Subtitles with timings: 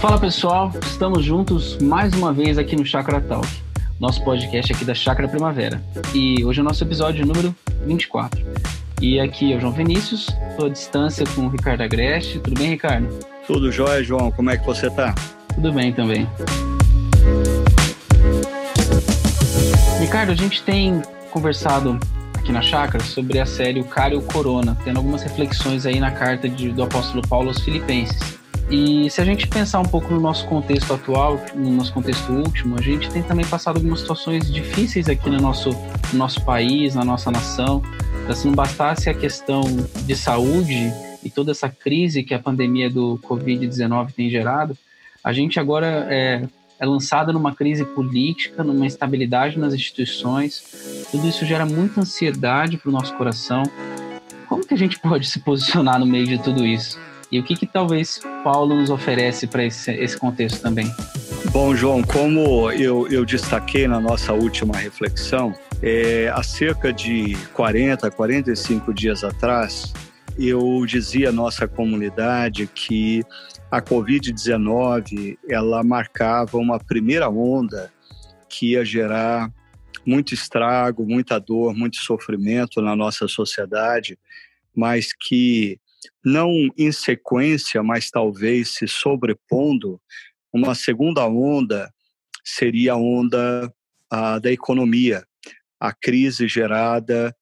[0.00, 3.48] Fala pessoal, estamos juntos mais uma vez aqui no Chakra Talk,
[3.98, 5.82] nosso podcast aqui da Chakra Primavera.
[6.14, 7.54] E hoje é o nosso episódio número
[7.86, 8.44] 24.
[9.00, 12.38] E aqui é o João Vinícius, estou à distância com o Ricardo Agreste.
[12.38, 13.08] Tudo bem, Ricardo?
[13.46, 14.30] Tudo jóia, João.
[14.30, 15.14] Como é que você está?
[15.54, 16.28] Tudo bem também.
[19.98, 21.98] Ricardo, a gente tem conversado
[22.50, 26.00] aqui na Chácara sobre a série O Cara e o Corona, tendo algumas reflexões aí
[26.00, 28.38] na carta de, do apóstolo Paulo aos Filipenses.
[28.68, 32.76] E se a gente pensar um pouco no nosso contexto atual, no nosso contexto último,
[32.76, 35.70] a gente tem também passado algumas situações difíceis aqui no nosso,
[36.12, 37.82] no nosso país, na nossa nação.
[38.22, 39.62] Então, se não bastasse a questão
[40.04, 44.76] de saúde e toda essa crise que a pandemia do Covid-19 tem gerado,
[45.22, 46.42] a gente agora é,
[46.80, 51.06] é lançado numa crise política, numa instabilidade nas instituições.
[51.10, 53.62] Tudo isso gera muita ansiedade para o nosso coração.
[54.48, 56.98] Como que a gente pode se posicionar no meio de tudo isso?
[57.30, 60.92] E o que, que talvez Paulo nos oferece para esse, esse contexto também?
[61.52, 68.10] Bom, João, como eu, eu destaquei na nossa última reflexão, é, há cerca de 40,
[68.10, 69.92] 45 dias atrás,
[70.36, 73.22] eu dizia à nossa comunidade que
[73.70, 77.92] a Covid-19 ela marcava uma primeira onda
[78.48, 79.52] que ia gerar
[80.04, 84.18] muito estrago, muita dor, muito sofrimento na nossa sociedade,
[84.74, 85.78] mas que
[86.24, 90.00] não em sequência, mas talvez se sobrepondo,
[90.52, 91.92] uma segunda onda
[92.44, 93.72] seria a onda
[94.10, 95.22] a, da economia,
[95.78, 97.34] a crise gerada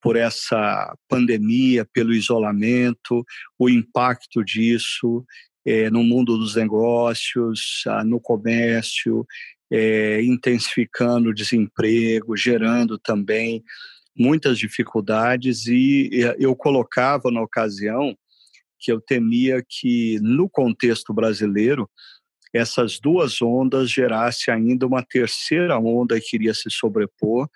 [0.00, 3.24] por essa pandemia, pelo isolamento,
[3.58, 5.24] o impacto disso
[5.66, 9.26] é, no mundo dos negócios, no comércio,
[9.70, 13.64] é, intensificando o desemprego, gerando também
[14.16, 15.66] muitas dificuldades.
[15.66, 18.16] E eu colocava na ocasião
[18.78, 21.90] que eu temia que no contexto brasileiro
[22.54, 27.48] essas duas ondas gerasse ainda uma terceira onda que iria se sobrepor,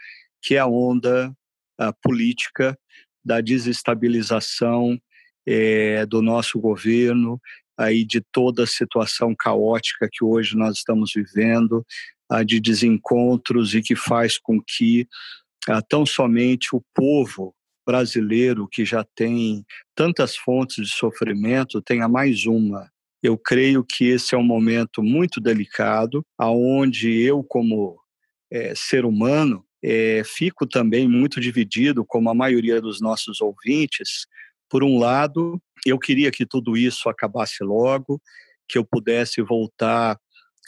[0.42, 1.32] que é a onda
[1.78, 2.78] a política
[3.24, 5.00] da desestabilização
[5.46, 7.40] é, do nosso governo,
[7.80, 11.84] aí de toda a situação caótica que hoje nós estamos vivendo,
[12.46, 15.08] de desencontros e que faz com que
[15.68, 17.54] ah, tão somente o povo
[17.84, 19.64] brasileiro, que já tem
[19.96, 22.88] tantas fontes de sofrimento, tenha mais uma.
[23.22, 27.98] Eu creio que esse é um momento muito delicado, aonde eu, como
[28.50, 34.26] é, ser humano, é, fico também muito dividido, como a maioria dos nossos ouvintes.
[34.68, 38.20] Por um lado, eu queria que tudo isso acabasse logo,
[38.68, 40.18] que eu pudesse voltar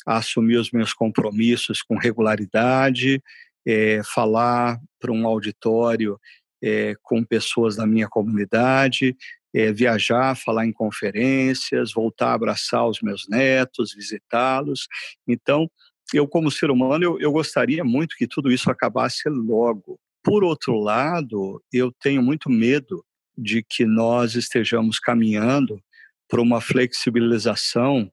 [0.07, 3.23] a assumir os meus compromissos com regularidade,
[3.67, 6.19] é, falar para um auditório
[6.63, 9.17] é, com pessoas da minha comunidade,
[9.55, 14.89] é, viajar, falar em conferências, voltar a abraçar os meus netos, visitá-los.
[15.29, 15.71] Então,
[16.13, 19.99] eu como ser humano, eu, eu gostaria muito que tudo isso acabasse logo.
[20.23, 23.05] Por outro lado, eu tenho muito medo
[23.37, 25.83] de que nós estejamos caminhando
[26.29, 28.11] para uma flexibilização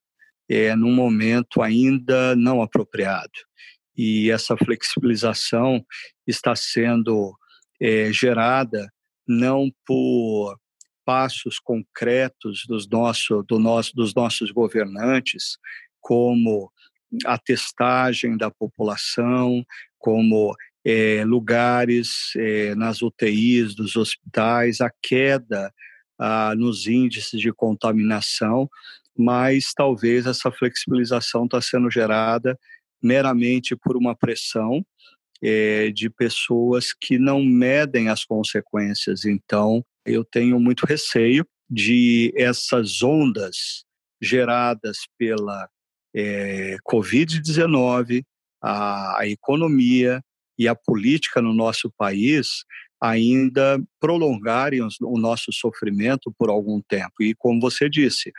[0.49, 3.29] é, num momento ainda não apropriado.
[3.95, 5.85] E essa flexibilização
[6.25, 7.33] está sendo
[7.79, 8.91] é, gerada
[9.27, 10.57] não por
[11.05, 15.57] passos concretos dos, nosso, do nosso, dos nossos governantes,
[15.99, 16.71] como
[17.25, 19.63] a testagem da população,
[19.97, 25.73] como é, lugares é, nas UTIs dos hospitais, a queda
[26.57, 28.69] nos índices de contaminação,
[29.17, 32.59] mas talvez essa flexibilização está sendo gerada
[33.01, 34.85] meramente por uma pressão
[35.41, 39.25] é, de pessoas que não medem as consequências.
[39.25, 43.85] Então, eu tenho muito receio de essas ondas
[44.21, 45.69] geradas pela
[46.13, 48.23] é, Covid-19,
[48.61, 50.21] a, a economia
[50.59, 52.65] e a política no nosso país
[53.01, 57.23] ainda prolongarem o nosso sofrimento por algum tempo.
[57.23, 58.33] E como você disse,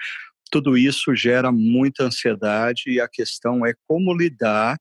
[0.51, 4.79] tudo isso gera muita ansiedade e a questão é como lidar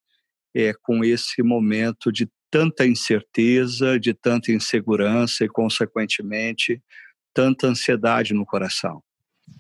[0.54, 6.82] é, com esse momento de tanta incerteza, de tanta insegurança e, consequentemente,
[7.34, 9.02] tanta ansiedade no coração.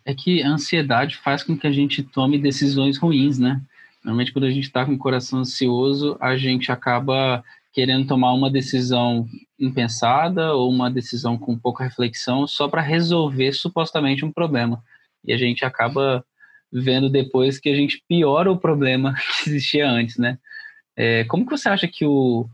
[0.04, 3.62] É que a ansiedade faz com que a gente tome decisões ruins, né?
[4.04, 7.44] Normalmente, quando a gente está com o coração ansioso, a gente acaba
[7.80, 9.26] querendo tomar uma decisão
[9.58, 14.84] impensada ou uma decisão com pouca reflexão só para resolver supostamente um problema
[15.24, 16.26] e a gente acaba
[16.70, 20.38] vendo depois que a gente piora o problema que existia antes, né?
[20.94, 22.50] É, como que você acha que o,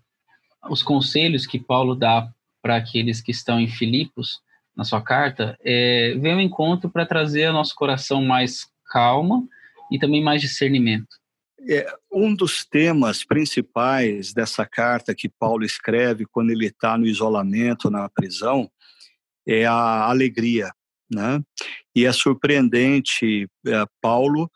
[0.69, 2.30] os conselhos que Paulo dá
[2.62, 4.42] para aqueles que estão em Filipos
[4.78, 9.44] na sua carta, é, vem ao encontro para trazer ao nosso coração mais calma
[9.92, 11.25] e também mais discernimento.
[11.68, 17.90] É, um dos temas principais dessa carta que Paulo escreve quando ele está no isolamento,
[17.90, 18.70] na prisão,
[19.48, 20.72] é a alegria.
[21.12, 21.42] Né?
[21.96, 24.50] E é surpreendente, é, Paulo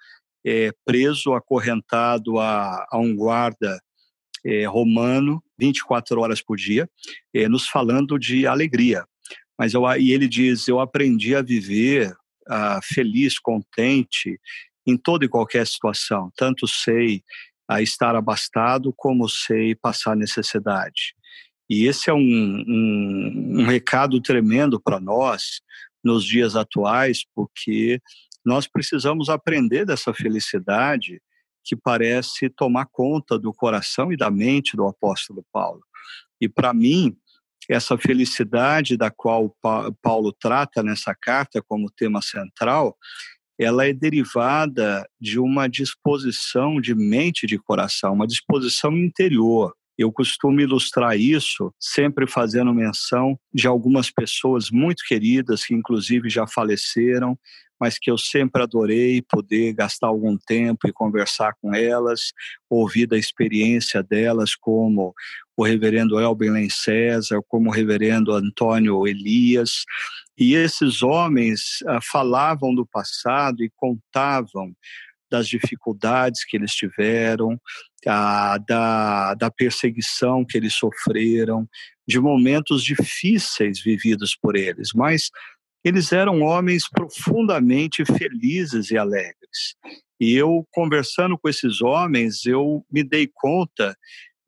[0.45, 3.79] é preso, acorrentado a, a um guarda
[4.45, 6.89] é, romano, 24 horas por dia,
[7.33, 9.05] é, nos falando de alegria.
[9.57, 12.15] Mas eu, e ele diz: Eu aprendi a viver
[12.47, 14.39] ah, feliz, contente
[14.89, 16.31] em toda e qualquer situação.
[16.35, 17.23] Tanto sei
[17.67, 21.13] a estar abastado, como sei passar necessidade.
[21.69, 25.61] E esse é um, um, um recado tremendo para nós
[26.03, 28.01] nos dias atuais, porque
[28.43, 31.21] nós precisamos aprender dessa felicidade
[31.63, 35.81] que parece tomar conta do coração e da mente do apóstolo Paulo.
[36.41, 37.15] E para mim,
[37.69, 39.55] essa felicidade da qual
[40.01, 42.97] Paulo trata nessa carta como tema central,
[43.59, 49.73] ela é derivada de uma disposição de mente e de coração, uma disposição interior.
[49.97, 56.47] Eu costumo ilustrar isso sempre fazendo menção de algumas pessoas muito queridas que inclusive já
[56.47, 57.37] faleceram,
[57.79, 62.31] mas que eu sempre adorei poder gastar algum tempo e conversar com elas,
[62.69, 65.13] ouvir da experiência delas, como
[65.55, 69.83] o reverendo Elben César, como o reverendo Antônio Elias.
[70.39, 74.73] E esses homens ah, falavam do passado e contavam
[75.29, 77.59] das dificuldades que eles tiveram,
[78.07, 81.67] ah, da, da perseguição que eles sofreram,
[82.07, 85.29] de momentos difíceis vividos por eles, mas
[85.83, 89.75] eles eram homens profundamente felizes e alegres.
[90.19, 93.95] E eu, conversando com esses homens, eu me dei conta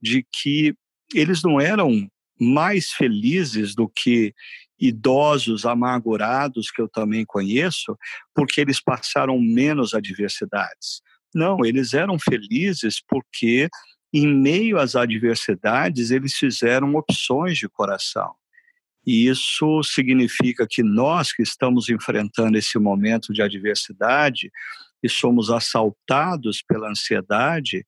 [0.02, 0.74] de que
[1.14, 2.10] eles não eram
[2.40, 4.34] mais felizes do que
[4.82, 7.96] idosos amargurados que eu também conheço,
[8.34, 11.02] porque eles passaram menos adversidades.
[11.34, 13.70] Não, eles eram felizes porque,
[14.12, 18.34] em meio às adversidades, eles fizeram opções de coração.
[19.06, 24.52] E isso significa que nós que estamos enfrentando esse momento de adversidade
[25.02, 27.86] e somos assaltados pela ansiedade,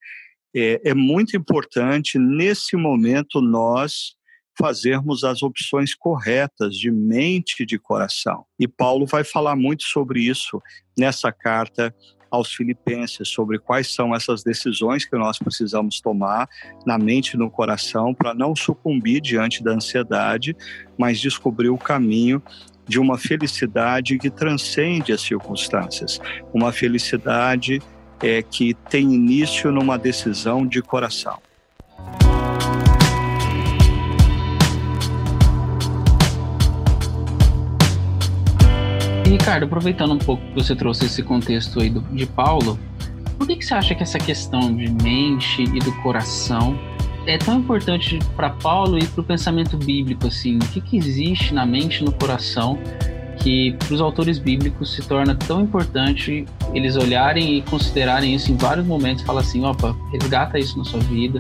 [0.56, 4.16] é, é muito importante nesse momento nós
[4.58, 8.46] fazermos as opções corretas de mente e de coração.
[8.60, 10.62] E Paulo vai falar muito sobre isso
[10.98, 11.94] nessa carta
[12.34, 16.50] aos filipenses sobre quais são essas decisões que nós precisamos tomar
[16.84, 20.58] na mente e no coração para não sucumbir diante da ansiedade,
[20.98, 22.42] mas descobrir o caminho
[22.88, 26.20] de uma felicidade que transcende as circunstâncias,
[26.52, 27.80] uma felicidade
[28.20, 31.40] é, que tem início numa decisão de coração.
[39.34, 42.78] Ricardo, aproveitando um pouco que você trouxe esse contexto aí do, de Paulo,
[43.36, 46.80] por que, que você acha que essa questão de mente e do coração
[47.26, 50.28] é tão importante para Paulo e para o pensamento bíblico?
[50.28, 52.78] Assim, o que, que existe na mente e no coração
[53.40, 58.56] que para os autores bíblicos se torna tão importante eles olharem e considerarem isso em
[58.56, 61.40] vários momentos, falar assim, opa, resgata isso na sua vida,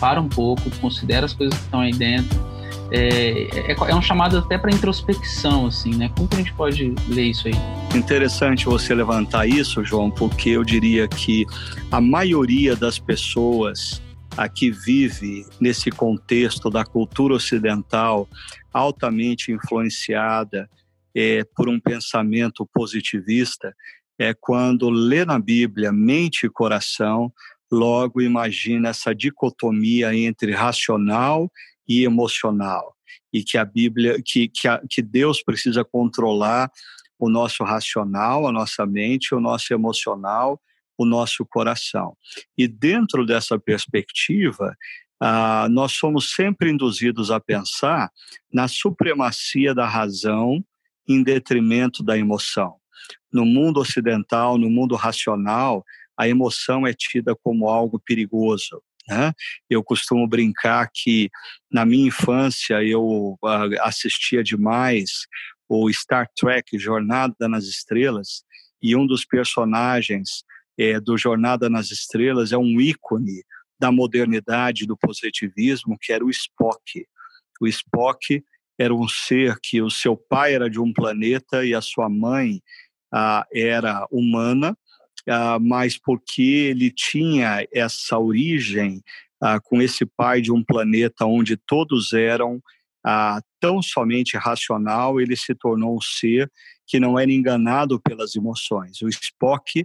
[0.00, 2.53] para um pouco, considera as coisas que estão aí dentro
[2.90, 6.10] é, é, é um chamado até para introspecção, assim, né?
[6.16, 7.54] Como que a gente pode ler isso aí?
[7.94, 11.46] Interessante você levantar isso, João, porque eu diria que
[11.90, 14.02] a maioria das pessoas
[14.36, 18.28] aqui vive nesse contexto da cultura ocidental
[18.72, 20.68] altamente influenciada
[21.14, 23.72] é, por um pensamento positivista,
[24.18, 27.32] é quando lê na Bíblia mente e coração,
[27.70, 31.50] logo imagina essa dicotomia entre racional
[31.88, 32.94] e emocional
[33.32, 36.70] e que a Bíblia, que, que, a, que Deus precisa controlar
[37.18, 40.60] o nosso racional, a nossa mente, o nosso emocional,
[40.96, 42.16] o nosso coração.
[42.56, 44.76] E dentro dessa perspectiva,
[45.20, 48.10] ah, nós somos sempre induzidos a pensar
[48.52, 50.64] na supremacia da razão
[51.08, 52.76] em detrimento da emoção.
[53.32, 55.84] No mundo ocidental, no mundo racional,
[56.16, 58.82] a emoção é tida como algo perigoso.
[59.08, 59.32] Né?
[59.68, 61.30] Eu costumo brincar que
[61.70, 65.26] na minha infância eu uh, assistia demais
[65.68, 68.44] o Star Trek Jornada nas Estrelas
[68.82, 70.44] e um dos personagens
[70.78, 73.42] é, do Jornada nas Estrelas é um ícone
[73.78, 77.06] da modernidade do positivismo que era o Spock.
[77.60, 78.42] O Spock
[78.78, 82.60] era um ser que o seu pai era de um planeta e a sua mãe
[83.12, 84.76] ah, era humana
[85.60, 89.02] mas porque ele tinha essa origem
[89.42, 92.56] uh, com esse pai de um planeta onde todos eram
[93.06, 96.50] uh, tão somente racional, ele se tornou um ser
[96.86, 99.00] que não era enganado pelas emoções.
[99.02, 99.84] O Spock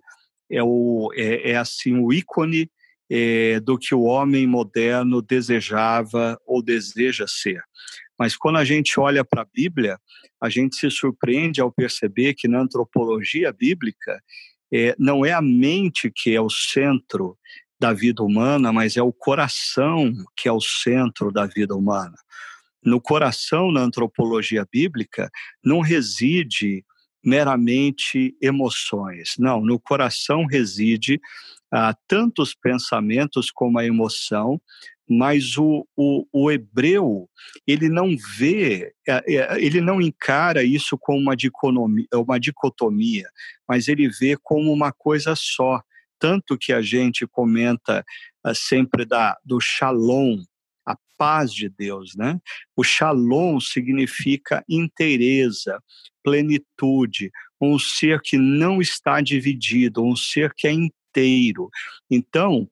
[0.52, 2.70] é, o, é, é assim o ícone
[3.10, 7.62] é, do que o homem moderno desejava ou deseja ser.
[8.18, 9.98] Mas quando a gente olha para a Bíblia,
[10.42, 14.22] a gente se surpreende ao perceber que na antropologia bíblica
[14.72, 17.38] é, não é a mente que é o centro
[17.80, 22.16] da vida humana, mas é o coração que é o centro da vida humana.
[22.84, 25.30] No coração, na antropologia bíblica,
[25.64, 26.84] não reside
[27.24, 29.34] meramente emoções.
[29.38, 31.20] Não, no coração reside
[31.72, 34.60] ah, tanto os pensamentos como a emoção,
[35.10, 37.28] mas o, o, o, hebreu
[37.66, 43.28] ele não vê, é, é, ele não encara isso como uma dicotomia, uma dicotomia,
[43.68, 45.82] mas ele vê como uma coisa só.
[46.20, 48.04] Tanto que a gente comenta
[48.44, 50.44] ah, sempre da, do shalom,
[50.86, 52.40] a paz de Deus, né?
[52.76, 55.82] O shalom significa inteireza,
[56.24, 60.72] plenitude, um ser que não está dividido, um ser que é
[61.10, 61.70] inteiro.
[62.10, 62.70] Então,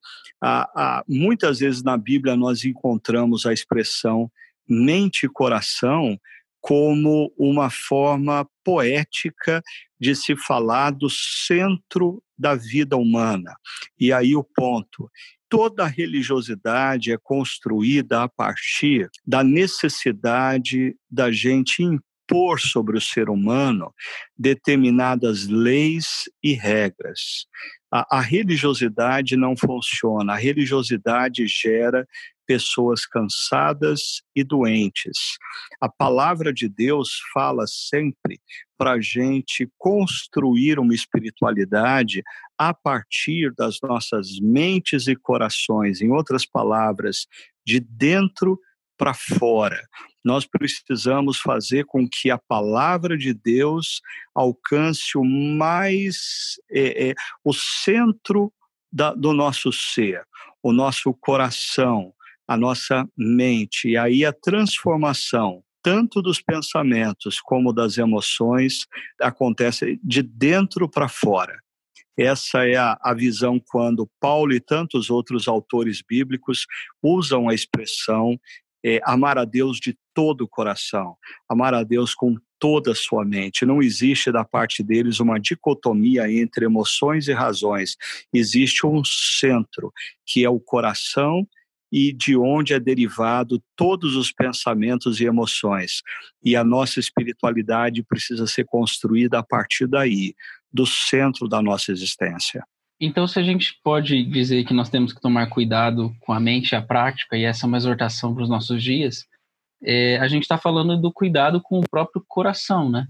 [1.06, 4.30] muitas vezes na Bíblia nós encontramos a expressão
[4.68, 6.18] mente e coração
[6.60, 9.62] como uma forma poética
[9.98, 13.54] de se falar do centro da vida humana.
[13.98, 15.10] E aí o ponto.
[15.48, 23.94] Toda religiosidade é construída a partir da necessidade da gente impor sobre o ser humano
[24.36, 27.46] determinadas leis e regras.
[27.90, 32.06] A, a, religiosidade não funciona, a religiosidade gera
[32.46, 35.36] pessoas cansadas e doentes.
[35.80, 38.40] A palavra de Deus fala sempre
[38.76, 42.22] para a gente construir uma espiritualidade
[42.56, 47.26] a partir das nossas mentes e corações, em outras palavras,
[47.66, 48.58] de dentro
[48.98, 49.80] para fora.
[50.24, 54.02] Nós precisamos fazer com que a palavra de Deus
[54.34, 57.14] alcance o mais é, é,
[57.44, 58.52] o centro
[58.92, 60.22] da, do nosso ser,
[60.62, 62.12] o nosso coração,
[62.46, 63.90] a nossa mente.
[63.90, 68.86] E aí a transformação tanto dos pensamentos como das emoções
[69.20, 71.56] acontece de dentro para fora.
[72.18, 76.66] Essa é a, a, visão quando Paulo e tantos outros autores bíblicos
[77.00, 78.36] usam a expressão
[78.84, 81.16] é, amar a Deus de todo o coração,
[81.48, 83.64] amar a Deus com toda a sua mente.
[83.64, 87.96] Não existe da parte deles uma dicotomia entre emoções e razões.
[88.32, 89.92] Existe um centro,
[90.26, 91.46] que é o coração
[91.90, 96.02] e de onde é derivado todos os pensamentos e emoções.
[96.44, 100.34] E a nossa espiritualidade precisa ser construída a partir daí,
[100.70, 102.62] do centro da nossa existência.
[103.00, 106.74] Então, se a gente pode dizer que nós temos que tomar cuidado com a mente
[106.74, 109.24] a prática, e essa é uma exortação para os nossos dias,
[109.82, 113.06] é, a gente está falando do cuidado com o próprio coração, né?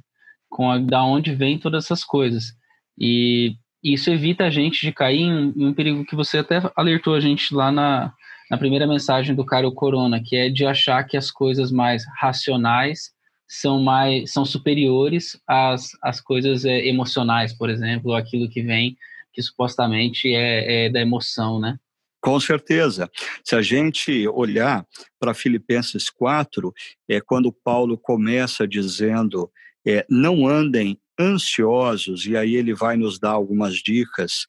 [0.50, 2.52] Com a, da onde vem todas essas coisas.
[2.98, 7.14] E isso evita a gente de cair em, em um perigo que você até alertou
[7.14, 8.12] a gente lá na,
[8.50, 13.16] na primeira mensagem do Caro Corona, que é de achar que as coisas mais racionais
[13.46, 18.94] são mais são superiores às, às coisas é, emocionais, por exemplo, aquilo que vem
[19.32, 21.78] que supostamente é, é da emoção, né?
[22.20, 23.08] Com certeza.
[23.44, 24.84] Se a gente olhar
[25.20, 26.72] para Filipenses 4,
[27.08, 29.50] é quando Paulo começa dizendo:
[29.86, 34.46] é, não andem ansiosos, e aí ele vai nos dar algumas dicas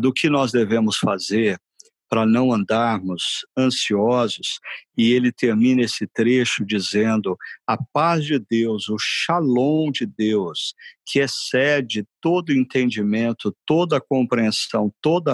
[0.00, 1.58] do que nós devemos fazer
[2.08, 4.58] para não andarmos ansiosos.
[4.96, 7.36] E ele termina esse trecho dizendo:
[7.66, 10.74] a paz de Deus, o shalom de Deus,
[11.06, 15.32] que excede todo entendimento, toda compreensão, toda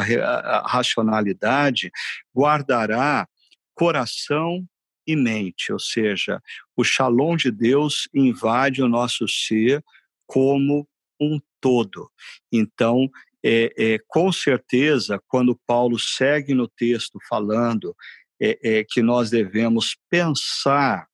[0.66, 1.90] racionalidade,
[2.34, 3.26] guardará
[3.74, 4.64] coração
[5.06, 6.40] e mente, ou seja,
[6.76, 9.84] o shalom de Deus invade o nosso ser
[10.26, 10.88] como
[11.20, 12.10] um todo.
[12.50, 13.08] Então,
[13.44, 17.94] é, é, com certeza, quando Paulo segue no texto falando
[18.40, 21.06] é, é, que nós devemos pensar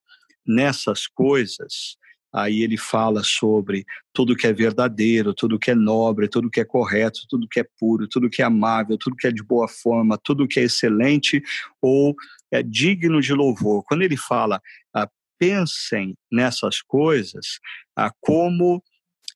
[0.47, 1.97] nessas coisas,
[2.33, 6.65] aí ele fala sobre tudo que é verdadeiro, tudo que é nobre, tudo que é
[6.65, 10.17] correto, tudo que é puro, tudo que é amável, tudo que é de boa forma,
[10.17, 11.43] tudo que é excelente
[11.83, 12.15] ou
[12.53, 13.83] é digno de louvor.
[13.85, 14.63] Quando ele fala
[14.95, 17.59] ah, pensem nessas coisas,
[17.97, 18.81] ah, como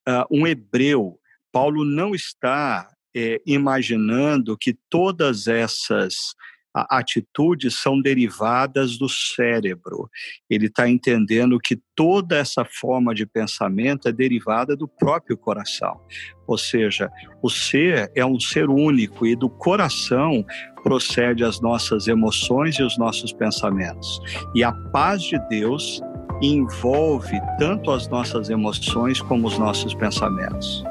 [0.07, 1.19] ah, um hebreu
[1.55, 6.35] Paulo não está é, imaginando que todas essas
[6.75, 10.11] atitudes são derivadas do cérebro.
[10.51, 16.01] Ele está entendendo que toda essa forma de pensamento é derivada do próprio coração.
[16.49, 17.09] Ou seja,
[17.41, 20.45] o ser é um ser único e do coração
[20.83, 24.21] procede as nossas emoções e os nossos pensamentos.
[24.57, 26.01] E a paz de Deus
[26.43, 30.85] envolve tanto as nossas emoções como os nossos pensamentos.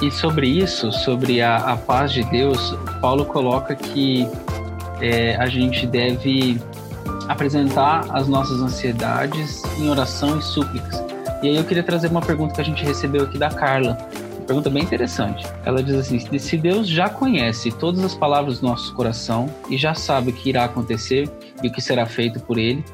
[0.00, 4.28] E sobre isso, sobre a, a paz de Deus, Paulo coloca que
[5.00, 6.60] é, a gente deve
[7.28, 11.02] apresentar as nossas ansiedades em oração e súplicas.
[11.42, 13.98] E aí eu queria trazer uma pergunta que a gente recebeu aqui da Carla.
[14.36, 15.44] Uma pergunta bem interessante.
[15.64, 19.94] Ela diz assim: se Deus já conhece todas as palavras do nosso coração e já
[19.94, 21.28] sabe o que irá acontecer
[21.62, 22.84] e o que será feito por Ele,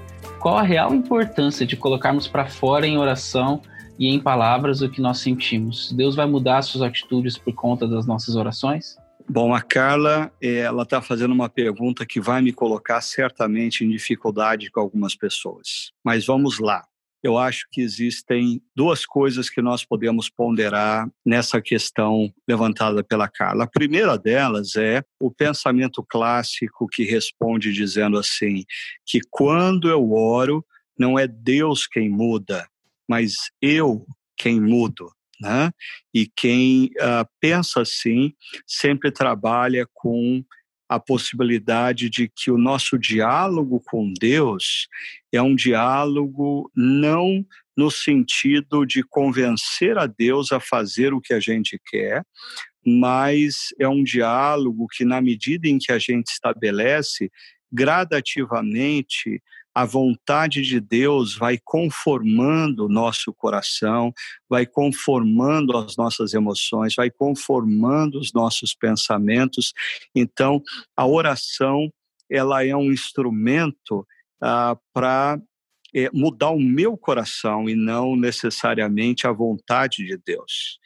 [0.41, 3.63] qual a real importância de colocarmos para fora em oração
[3.99, 5.93] e em palavras o que nós sentimos?
[5.93, 8.97] Deus vai mudar suas atitudes por conta das nossas orações?
[9.29, 14.71] Bom, a Carla, ela está fazendo uma pergunta que vai me colocar certamente em dificuldade
[14.71, 15.93] com algumas pessoas.
[16.05, 16.85] Mas vamos lá.
[17.23, 23.65] Eu acho que existem duas coisas que nós podemos ponderar nessa questão levantada pela Carla.
[23.65, 28.63] A primeira delas é o pensamento clássico que responde dizendo assim:
[29.07, 30.63] que quando eu oro,
[30.99, 32.69] não é Deus quem muda,
[33.09, 34.07] mas eu
[34.37, 35.11] quem mudo.
[35.41, 35.71] Né?
[36.13, 38.33] E quem uh, pensa assim
[38.67, 40.45] sempre trabalha com
[40.89, 44.87] a possibilidade de que o nosso diálogo com Deus
[45.33, 47.45] é um diálogo não
[47.77, 52.25] no sentido de convencer a Deus a fazer o que a gente quer,
[52.87, 57.31] mas é um diálogo que, na medida em que a gente estabelece,
[57.73, 59.43] gradativamente
[59.75, 64.13] a vontade de Deus vai conformando o nosso coração,
[64.49, 69.73] vai conformando as nossas emoções, vai conformando os nossos pensamentos.
[70.15, 70.63] Então,
[70.97, 71.91] a oração
[72.31, 74.07] ela é um instrumento
[74.41, 75.39] ah, para
[75.95, 80.79] é, mudar o meu coração e não necessariamente a vontade de Deus.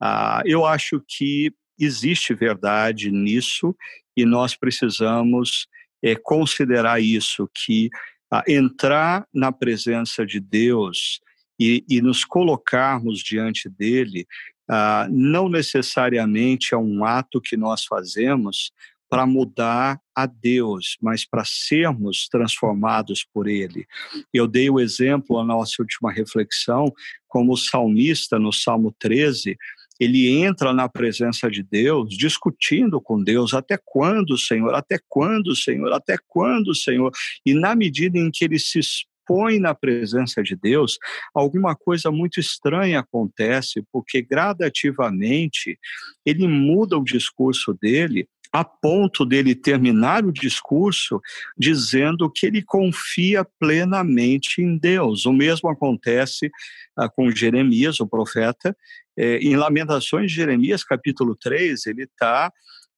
[0.00, 3.74] Ah, eu acho que existe verdade nisso
[4.16, 5.66] e nós precisamos
[6.02, 7.88] é, considerar isso, que
[8.30, 11.20] a entrar na presença de Deus
[11.58, 14.26] e, e nos colocarmos diante dele,
[14.70, 18.70] uh, não necessariamente é um ato que nós fazemos
[19.08, 23.86] para mudar a Deus, mas para sermos transformados por Ele.
[24.32, 26.92] Eu dei o exemplo na nossa última reflexão,
[27.26, 29.56] como o salmista no Salmo 13,
[29.98, 34.74] ele entra na presença de Deus, discutindo com Deus, até quando, Senhor?
[34.74, 35.92] Até quando, Senhor?
[35.92, 37.10] Até quando, Senhor?
[37.44, 40.98] E na medida em que ele se expõe na presença de Deus,
[41.34, 45.78] alguma coisa muito estranha acontece, porque gradativamente
[46.24, 51.20] ele muda o discurso dele a ponto dele terminar o discurso
[51.56, 55.26] dizendo que ele confia plenamente em Deus.
[55.26, 56.50] O mesmo acontece
[56.96, 58.76] ah, com Jeremias, o profeta,
[59.18, 62.52] é, em Lamentações de Jeremias, capítulo 3, ele está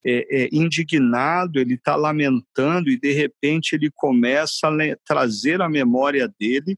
[0.05, 6.31] é, é, indignado, ele está lamentando e de repente ele começa a trazer à memória
[6.39, 6.77] dele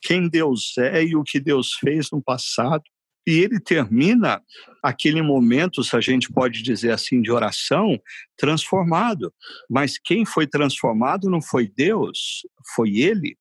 [0.00, 2.84] quem Deus é e o que Deus fez no passado.
[3.26, 4.40] E ele termina
[4.80, 8.00] aquele momento, se a gente pode dizer assim, de oração,
[8.36, 9.34] transformado.
[9.68, 13.36] Mas quem foi transformado não foi Deus, foi ele.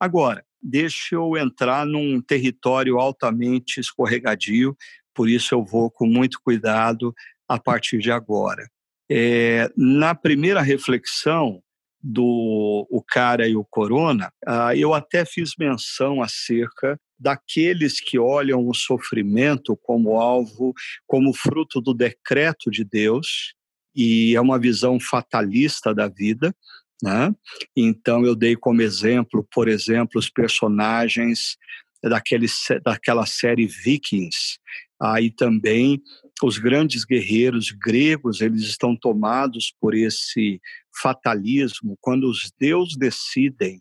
[0.00, 4.76] Agora, deixa eu entrar num território altamente escorregadio,
[5.14, 7.14] por isso eu vou com muito cuidado
[7.48, 8.68] a partir de agora.
[9.10, 11.62] É, na primeira reflexão
[12.00, 18.68] do o cara e o corona, ah, eu até fiz menção acerca daqueles que olham
[18.68, 20.72] o sofrimento como alvo,
[21.06, 23.54] como fruto do decreto de Deus,
[23.94, 26.54] e é uma visão fatalista da vida,
[27.02, 27.32] né?
[27.76, 31.56] Então, eu dei como exemplo, por exemplo, os personagens
[32.02, 32.46] daquele,
[32.84, 34.58] daquela série Vikings.
[35.00, 36.02] Aí também
[36.42, 40.60] os grandes guerreiros gregos, eles estão tomados por esse
[41.00, 41.96] fatalismo.
[42.00, 43.80] Quando os deuses decidem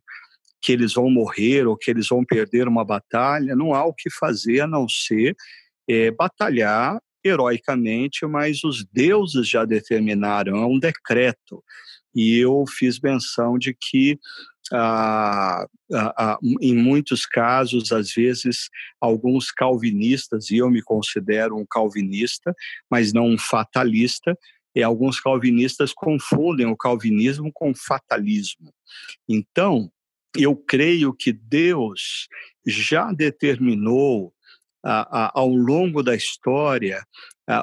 [0.62, 4.10] que eles vão morrer ou que eles vão perder uma batalha, não há o que
[4.10, 5.36] fazer a não ser
[5.88, 11.63] é, batalhar heroicamente, mas os deuses já determinaram, é um decreto
[12.17, 14.19] e eu fiz menção de que
[14.73, 21.65] ah, ah, ah, em muitos casos, às vezes, alguns calvinistas, e eu me considero um
[21.65, 22.53] calvinista,
[22.89, 24.38] mas não um fatalista,
[24.75, 28.73] e alguns calvinistas confundem o calvinismo com fatalismo.
[29.27, 29.89] Então,
[30.36, 32.27] eu creio que Deus
[32.65, 34.34] já determinou
[34.88, 37.04] ao longo da história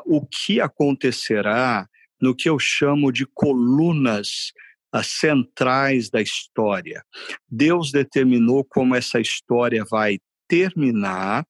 [0.04, 1.86] o que acontecerá
[2.20, 4.52] no que eu chamo de colunas
[4.92, 7.02] as centrais da história.
[7.48, 11.44] Deus determinou como essa história vai terminar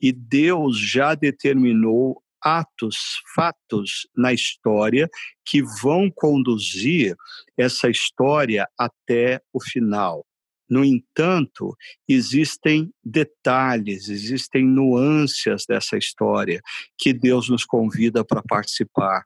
[0.00, 2.96] e Deus já determinou atos,
[3.34, 5.08] fatos na história
[5.46, 7.14] que vão conduzir
[7.56, 10.24] essa história até o final.
[10.70, 11.76] No entanto,
[12.08, 16.60] existem detalhes, existem nuances dessa história
[16.96, 19.24] que Deus nos convida para participar,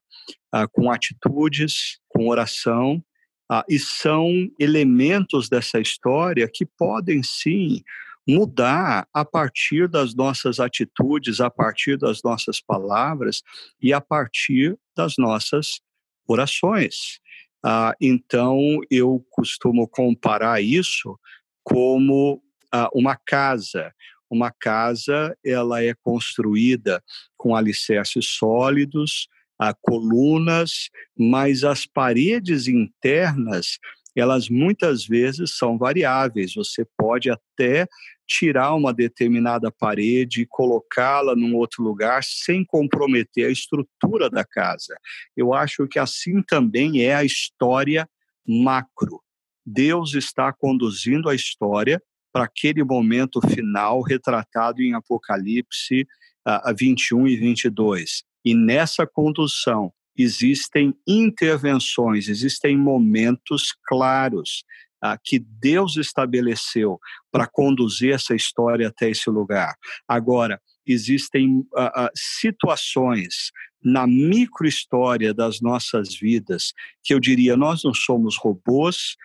[0.51, 3.05] ah, com atitudes, com oração,
[3.51, 7.83] ah, e são elementos dessa história que podem sim
[8.27, 13.43] mudar a partir das nossas atitudes, a partir das nossas palavras
[13.83, 15.81] e a partir das nossas
[16.27, 17.21] orações.
[17.67, 21.19] Ah, então, eu costumo comparar isso
[21.63, 23.91] como ah, uma casa.
[24.29, 27.03] Uma casa, ela é construída
[27.39, 33.79] com alicerces sólidos, ah, colunas, mas as paredes internas
[34.21, 36.55] elas muitas vezes são variáveis.
[36.55, 37.87] Você pode até
[38.27, 44.97] tirar uma determinada parede e colocá-la num outro lugar sem comprometer a estrutura da casa.
[45.37, 48.09] Eu acho que assim também é a história
[48.47, 49.21] macro.
[49.67, 52.01] Deus está conduzindo a história
[52.33, 56.07] para aquele momento final retratado em Apocalipse
[56.47, 58.25] uh, 21 e 22.
[58.45, 64.65] E nessa condução, existem intervenções, existem momentos claros
[65.03, 66.99] ah, que Deus estabeleceu
[67.31, 69.75] para conduzir essa história até esse lugar.
[70.09, 73.51] Agora, existem ah, ah, situações
[73.83, 76.73] na microhistória das nossas vidas
[77.03, 79.17] que eu diria nós não somos robôs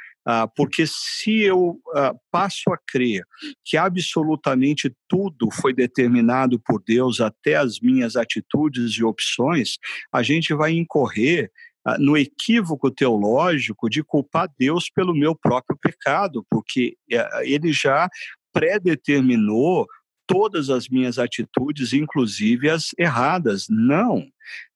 [0.55, 3.23] porque se eu ah, passo a crer
[3.65, 9.77] que absolutamente tudo foi determinado por Deus, até as minhas atitudes e opções,
[10.11, 11.51] a gente vai incorrer
[11.85, 18.09] ah, no equívoco teológico de culpar Deus pelo meu próprio pecado, porque eh, ele já
[18.51, 19.87] predeterminou
[20.29, 23.65] todas as minhas atitudes, inclusive as erradas.
[23.67, 24.27] Não.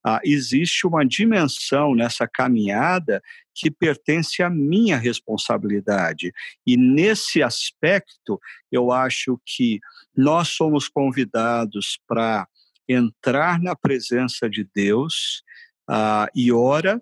[0.04, 3.22] Ah, existe uma dimensão nessa caminhada
[3.54, 6.32] que pertence à minha responsabilidade.
[6.66, 8.40] E nesse aspecto,
[8.70, 9.78] eu acho que
[10.16, 12.48] nós somos convidados para
[12.88, 15.44] entrar na presença de Deus
[15.88, 17.00] ah, e ora,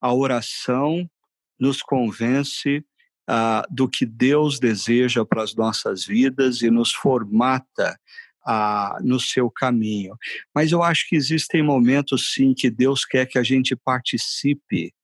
[0.00, 1.10] a oração
[1.58, 2.84] nos convence
[3.28, 8.00] ah, do que Deus deseja para as nossas vidas e nos formata
[8.46, 10.16] ah, no seu caminho.
[10.54, 14.94] Mas eu acho que existem momentos, sim, que Deus quer que a gente participe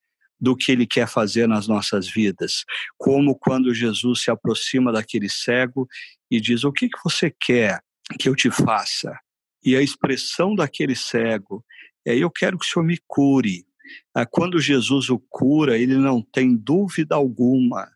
[0.40, 2.64] do que ele quer fazer nas nossas vidas,
[2.96, 5.86] como quando Jesus se aproxima daquele cego
[6.30, 7.80] e diz: O que, que você quer
[8.18, 9.18] que eu te faça?
[9.62, 11.62] E a expressão daquele cego
[12.06, 13.66] é: Eu quero que o Senhor me cure.
[14.14, 17.93] Ah, quando Jesus o cura, ele não tem dúvida alguma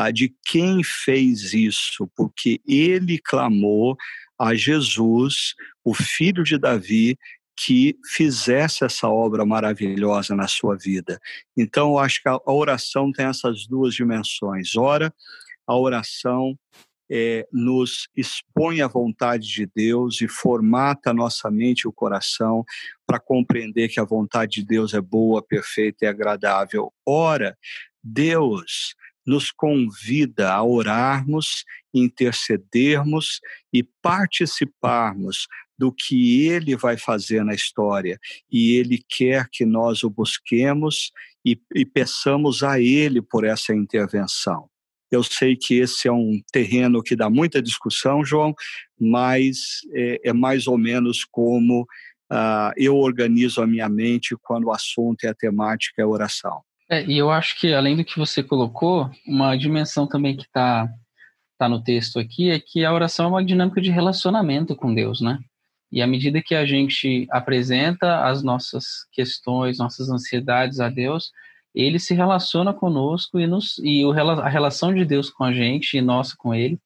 [0.00, 3.96] ah, de quem fez isso, porque ele clamou
[4.38, 7.18] a Jesus, o filho de Davi,
[7.56, 11.18] que fizesse essa obra maravilhosa na sua vida.
[11.56, 14.76] Então, eu acho que a oração tem essas duas dimensões.
[14.76, 15.12] Ora,
[15.66, 16.56] a oração
[17.10, 22.64] é, nos expõe à vontade de Deus e formata nossa mente e o coração
[23.04, 26.92] para compreender que a vontade de Deus é boa, perfeita e agradável.
[27.04, 27.58] Ora,
[28.00, 28.94] Deus
[29.28, 35.46] nos convida a orarmos, intercedermos e participarmos
[35.78, 38.18] do que ele vai fazer na história.
[38.50, 41.12] E ele quer que nós o busquemos
[41.44, 44.66] e, e peçamos a ele por essa intervenção.
[45.10, 48.54] Eu sei que esse é um terreno que dá muita discussão, João,
[48.98, 51.82] mas é, é mais ou menos como
[52.32, 56.62] uh, eu organizo a minha mente quando o assunto e a temática é oração.
[56.90, 60.88] É, e eu acho que, além do que você colocou, uma dimensão também que está
[61.58, 65.20] tá no texto aqui é que a oração é uma dinâmica de relacionamento com Deus,
[65.20, 65.38] né?
[65.90, 71.30] E à medida que a gente apresenta as nossas questões, nossas ansiedades a Deus,
[71.74, 75.96] ele se relaciona conosco e, nos, e o, a relação de Deus com a gente
[75.96, 76.78] e nossa com ele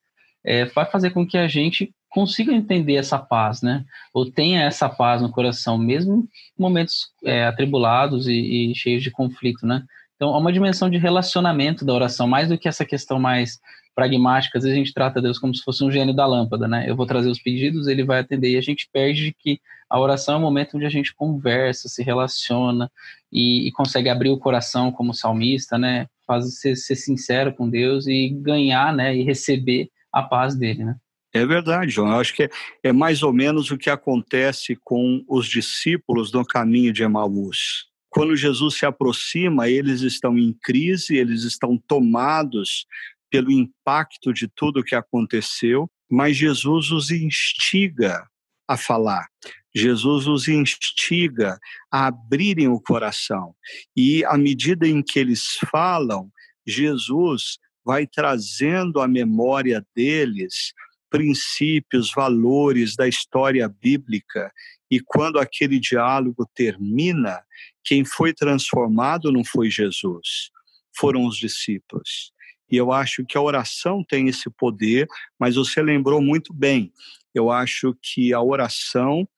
[0.45, 3.85] é, vai fazer com que a gente consiga entender essa paz, né?
[4.13, 9.11] Ou tenha essa paz no coração, mesmo em momentos é, atribulados e, e, cheios de
[9.11, 9.83] conflito, né?
[10.15, 13.59] Então, há uma dimensão de relacionamento da oração, mais do que essa questão mais
[13.95, 14.59] pragmática.
[14.59, 16.85] Às vezes a gente trata Deus como se fosse um gênio da lâmpada, né?
[16.87, 20.35] Eu vou trazer os pedidos, ele vai atender, e a gente perde que a oração
[20.35, 22.91] é um momento onde a gente conversa, se relaciona
[23.33, 26.07] e, e consegue abrir o coração como salmista, né?
[26.27, 29.17] Faz ser, ser sincero com Deus e ganhar, né?
[29.17, 30.97] E receber a paz dele, né?
[31.33, 32.09] É verdade, João.
[32.09, 32.51] Eu acho que é,
[32.83, 37.87] é, mais ou menos o que acontece com os discípulos no caminho de Emaús.
[38.11, 42.87] Quando Jesus se aproxima, eles estão em crise, eles estão tomados
[43.31, 45.91] pelo impacto de tudo o que aconteceu.
[46.11, 48.29] mas Jesus os instiga
[48.69, 49.27] a falar.
[49.75, 51.59] Jesus os instiga
[51.91, 53.55] a abrirem o coração.
[53.97, 56.31] E à medida em que eles falam,
[56.67, 60.75] Jesus vai trazendo à memória deles
[61.13, 64.51] princípios, valores da história bíblica.
[64.91, 67.43] E quando aquele diálogo termina,
[67.85, 70.51] quem foi transformado não foi Jesus,
[70.97, 72.33] foram os discípulos.
[72.71, 75.07] E eu acho que a oração tem esse poder,
[75.39, 76.91] mas você lembrou muito bem.
[77.35, 79.29] Eu acho que a oração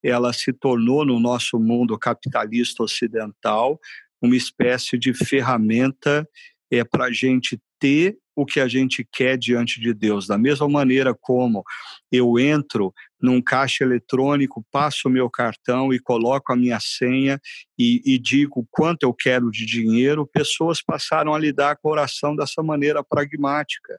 [0.00, 3.80] ela se tornou no nosso mundo capitalista ocidental
[4.22, 6.28] uma espécie de ferramenta
[6.70, 10.26] é para a gente ter o que a gente quer diante de Deus.
[10.26, 11.62] Da mesma maneira como
[12.10, 17.40] eu entro num caixa eletrônico, passo o meu cartão e coloco a minha senha
[17.78, 22.36] e, e digo quanto eu quero de dinheiro, pessoas passaram a lidar com a oração
[22.36, 23.98] dessa maneira pragmática.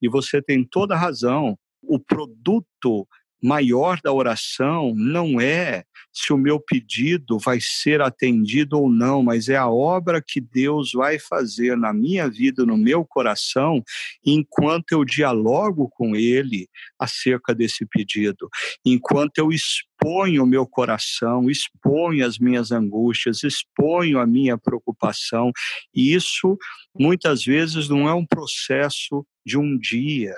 [0.00, 1.58] E você tem toda a razão.
[1.82, 3.06] O produto
[3.42, 9.50] maior da oração não é se o meu pedido vai ser atendido ou não, mas
[9.50, 13.82] é a obra que Deus vai fazer na minha vida, no meu coração,
[14.24, 16.68] enquanto eu dialogo com Ele
[16.98, 18.48] acerca desse pedido,
[18.82, 25.52] enquanto eu exponho o meu coração, exponho as minhas angústias, exponho a minha preocupação.
[25.94, 26.56] E isso
[26.98, 30.34] muitas vezes não é um processo de um dia,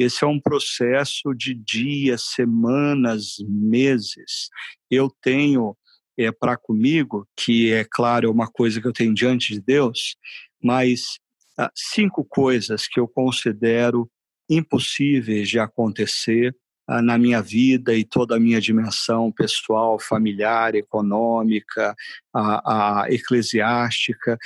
[0.00, 4.48] esse é um processo de dias, semanas, meses.
[4.90, 5.76] Eu tenho
[6.18, 10.16] é, para comigo, que é claro, é uma coisa que eu tenho diante de Deus,
[10.62, 11.18] mas
[11.58, 14.10] ah, cinco coisas que eu considero
[14.48, 16.56] impossíveis de acontecer
[17.02, 21.94] na minha vida e toda a minha dimensão pessoal, familiar, econômica,
[22.34, 24.36] a, a eclesiástica,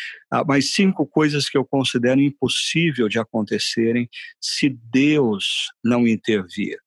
[0.46, 4.08] mas cinco coisas que eu considero impossível de acontecerem
[4.40, 6.78] se Deus não intervir.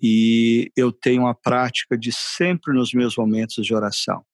[0.00, 4.24] E eu tenho a prática de sempre nos meus momentos de oração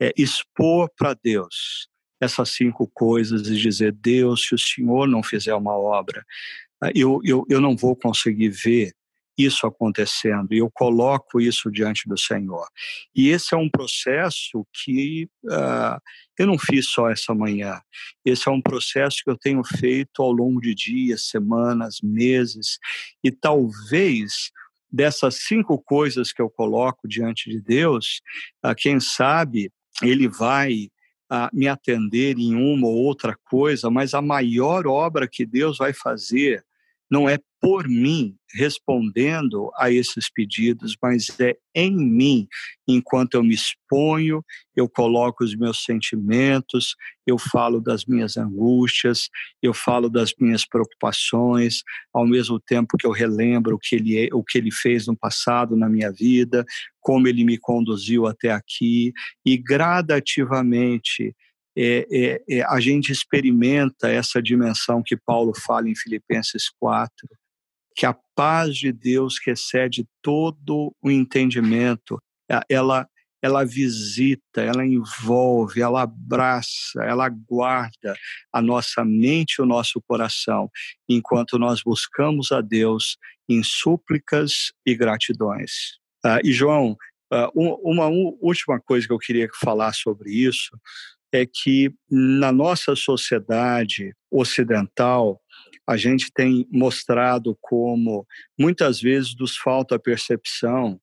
[0.00, 1.88] é expor para Deus
[2.20, 6.24] essas cinco coisas e dizer: Deus, se o Senhor não fizer uma obra,
[6.94, 8.92] eu, eu, eu não vou conseguir ver
[9.44, 12.66] isso acontecendo e eu coloco isso diante do Senhor.
[13.14, 16.00] E esse é um processo que uh,
[16.38, 17.80] eu não fiz só essa manhã.
[18.24, 22.78] Esse é um processo que eu tenho feito ao longo de dias, semanas, meses
[23.22, 24.50] e talvez
[24.92, 28.20] dessas cinco coisas que eu coloco diante de Deus,
[28.64, 29.72] uh, quem sabe
[30.02, 30.90] Ele vai
[31.30, 35.92] uh, me atender em uma ou outra coisa, mas a maior obra que Deus vai
[35.92, 36.64] fazer
[37.10, 42.48] não é por mim respondendo a esses pedidos, mas é em mim,
[42.88, 44.42] enquanto eu me exponho,
[44.74, 46.96] eu coloco os meus sentimentos,
[47.26, 49.28] eu falo das minhas angústias,
[49.62, 54.28] eu falo das minhas preocupações, ao mesmo tempo que eu relembro o que ele, é,
[54.32, 56.64] o que ele fez no passado na minha vida,
[57.00, 59.12] como ele me conduziu até aqui,
[59.44, 61.36] e gradativamente
[61.76, 67.28] é, é, é, a gente experimenta essa dimensão que Paulo fala em Filipenses 4,
[67.94, 72.20] que a paz de Deus que excede todo o entendimento,
[72.68, 73.08] ela,
[73.42, 78.16] ela visita, ela envolve, ela abraça, ela guarda
[78.52, 80.68] a nossa mente e o nosso coração,
[81.08, 83.16] enquanto nós buscamos a Deus
[83.48, 85.98] em súplicas e gratidões.
[86.24, 86.96] Ah, e João,
[87.32, 90.70] ah, uma última coisa que eu queria falar sobre isso
[91.32, 95.40] é que na nossa sociedade ocidental,
[95.86, 98.26] a gente tem mostrado como
[98.58, 101.00] muitas vezes nos falta a percepção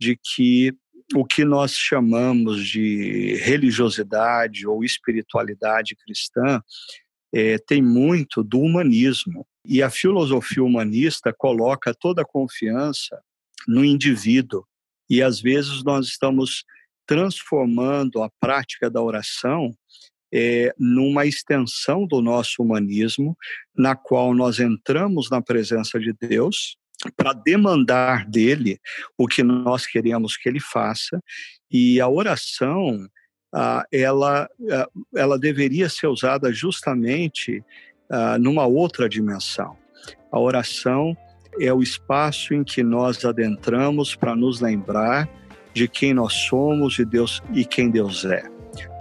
[0.00, 0.72] de que
[1.14, 6.62] o que nós chamamos de religiosidade ou espiritualidade cristã
[7.32, 9.46] é, tem muito do humanismo.
[9.66, 13.20] E a filosofia humanista coloca toda a confiança
[13.68, 14.64] no indivíduo.
[15.08, 16.64] E às vezes nós estamos
[17.10, 19.74] transformando a prática da oração
[20.32, 23.36] é, numa extensão do nosso humanismo,
[23.76, 26.76] na qual nós entramos na presença de Deus
[27.16, 28.78] para demandar dele
[29.18, 31.20] o que nós queremos que ele faça,
[31.68, 33.08] e a oração
[33.52, 34.48] ah, ela,
[35.12, 37.60] ela deveria ser usada justamente
[38.08, 39.76] ah, numa outra dimensão.
[40.30, 41.16] A oração
[41.58, 45.28] é o espaço em que nós adentramos para nos lembrar
[45.74, 48.42] de quem nós somos e Deus e quem Deus é.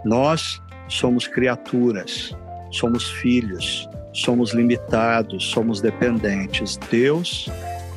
[0.06, 2.36] Nós somos criaturas,
[2.72, 6.78] somos filhos, somos limitados, somos dependentes.
[6.90, 7.50] Deus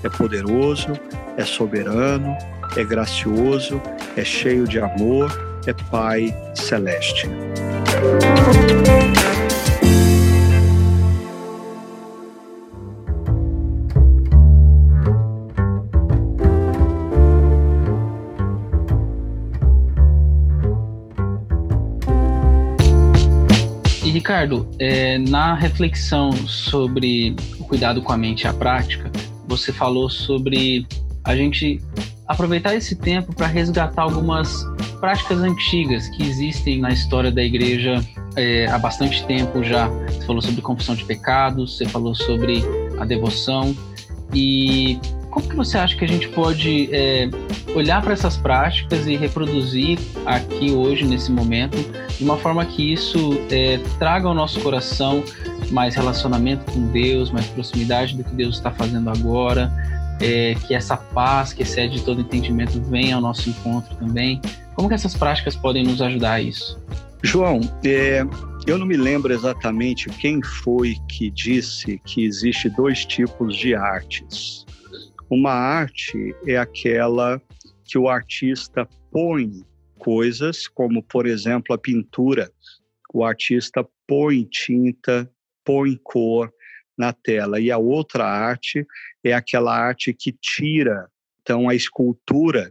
[0.02, 0.92] é poderoso,
[1.37, 2.37] é soberano,
[2.76, 3.80] é gracioso,
[4.16, 5.30] é cheio de amor,
[5.66, 7.28] é Pai celeste.
[24.22, 29.11] Ricardo, é, na reflexão sobre o cuidado com a mente e a prática,
[29.48, 30.87] você falou sobre
[31.24, 31.82] a gente
[32.28, 34.64] aproveitar esse tempo para resgatar algumas
[35.00, 38.00] práticas antigas que existem na história da igreja
[38.37, 39.88] é, há bastante tempo já.
[39.88, 42.62] Você falou sobre confissão de pecados, você falou sobre
[43.00, 43.76] a devoção
[44.32, 45.00] e
[45.32, 47.28] como que você acha que a gente pode é,
[47.74, 51.78] olhar para essas práticas e reproduzir aqui hoje, nesse momento,
[52.18, 55.24] de uma forma que isso é, traga ao nosso coração
[55.70, 59.72] mais relacionamento com Deus, mais proximidade do que Deus está fazendo agora,
[60.20, 64.38] é, que essa paz que excede todo entendimento venha ao nosso encontro também.
[64.74, 66.78] Como que essas práticas podem nos ajudar a isso?
[67.22, 68.22] João, é,
[68.66, 74.66] eu não me lembro exatamente quem foi que disse que existe dois tipos de artes.
[75.34, 77.40] Uma arte é aquela
[77.86, 79.64] que o artista põe
[79.98, 82.52] coisas, como por exemplo a pintura.
[83.14, 85.26] O artista põe tinta,
[85.64, 86.52] põe cor
[86.98, 87.58] na tela.
[87.58, 88.86] E a outra arte
[89.24, 91.08] é aquela arte que tira.
[91.40, 92.70] Então a escultura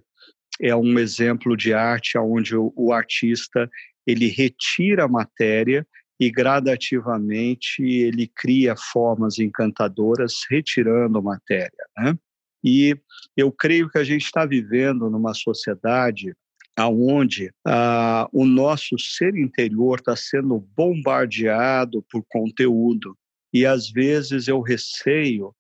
[0.62, 3.68] é um exemplo de arte onde o, o artista
[4.06, 5.84] ele retira a matéria
[6.20, 12.16] e gradativamente ele cria formas encantadoras retirando matéria, né?
[12.64, 12.96] E
[13.36, 16.36] eu creio que a gente está vivendo numa sociedade
[16.76, 23.18] aonde ah, o nosso ser interior está sendo bombardeado por conteúdo.
[23.54, 25.54] E às vezes eu receio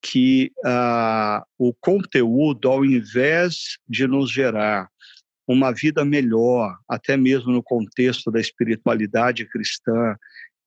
[0.00, 4.88] que ah, o conteúdo, ao invés de nos gerar
[5.46, 10.16] uma vida melhor, até mesmo no contexto da espiritualidade cristã,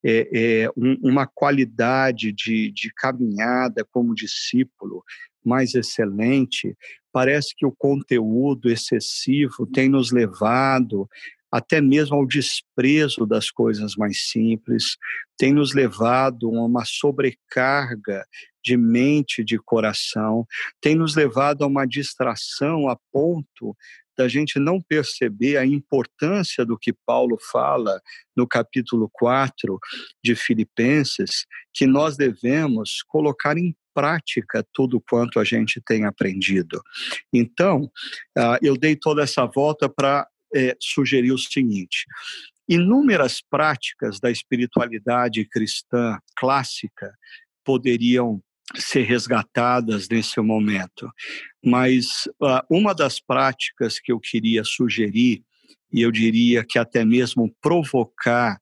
[0.03, 0.29] é,
[0.63, 5.03] é, um, uma qualidade de, de caminhada como discípulo,
[5.47, 6.75] mais excelente,
[7.11, 11.07] parece que o conteúdo excessivo tem nos levado
[11.51, 14.97] até mesmo ao desprezo das coisas mais simples,
[15.37, 18.25] tem nos levado a uma sobrecarga
[18.63, 20.45] de mente, de coração,
[20.81, 23.75] tem nos levado a uma distração a ponto
[24.17, 28.01] da gente não perceber a importância do que Paulo fala
[28.35, 29.79] no capítulo 4
[30.23, 36.79] de Filipenses, que nós devemos colocar em prática tudo quanto a gente tem aprendido.
[37.33, 37.89] Então,
[38.37, 42.05] ah, eu dei toda essa volta para é, sugerir o seguinte:
[42.69, 47.11] inúmeras práticas da espiritualidade cristã clássica
[47.65, 48.39] poderiam
[48.75, 51.09] ser resgatadas nesse momento.
[51.65, 55.41] Mas uh, uma das práticas que eu queria sugerir,
[55.91, 58.59] e eu diria que até mesmo provocar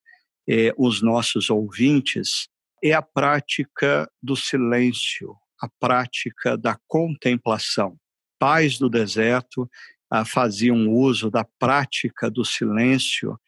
[0.47, 2.47] eh, os nossos ouvintes,
[2.87, 7.97] é a prática do silêncio, a prática da contemplação.
[8.37, 9.63] Pais do deserto
[10.13, 13.39] uh, faziam uso da prática do silêncio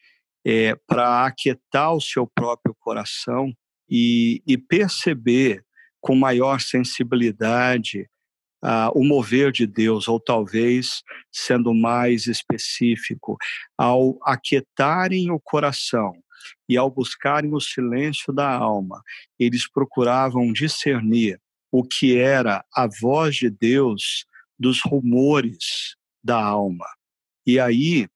[0.45, 3.52] eh, para aquietar o seu próprio coração
[3.89, 5.63] e, e perceber
[6.00, 8.10] com maior sensibilidade
[8.63, 13.38] uh, o mover de Deus, ou talvez, sendo mais específico,
[13.78, 16.13] ao aquietarem o coração
[16.68, 19.02] e ao buscarem o silêncio da alma,
[19.40, 21.40] eles procuravam discernir
[21.72, 24.26] o que era a voz de Deus
[24.60, 26.86] dos rumores da alma.
[27.46, 28.08] E aí,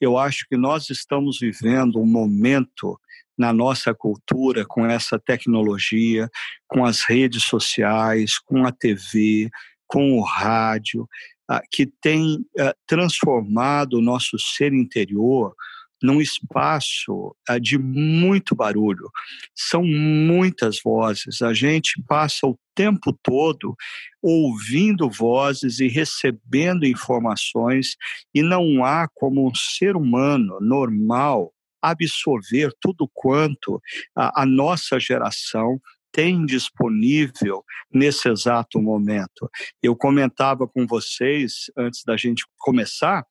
[0.00, 2.98] eu acho que nós estamos vivendo um momento
[3.38, 6.28] na nossa cultura com essa tecnologia,
[6.68, 9.48] com as redes sociais, com a TV,
[9.86, 11.08] com o rádio,
[11.48, 15.54] ah, que tem ah, transformado o nosso ser interior
[16.02, 19.10] num espaço ah, de muito barulho.
[19.54, 21.42] São muitas vozes.
[21.42, 23.74] A gente passa o tempo todo
[24.22, 27.96] ouvindo vozes e recebendo informações,
[28.34, 33.80] e não há como um ser humano normal absorver tudo quanto
[34.14, 35.80] a, a nossa geração
[36.12, 39.48] tem disponível nesse exato momento.
[39.82, 43.24] Eu comentava com vocês antes da gente começar,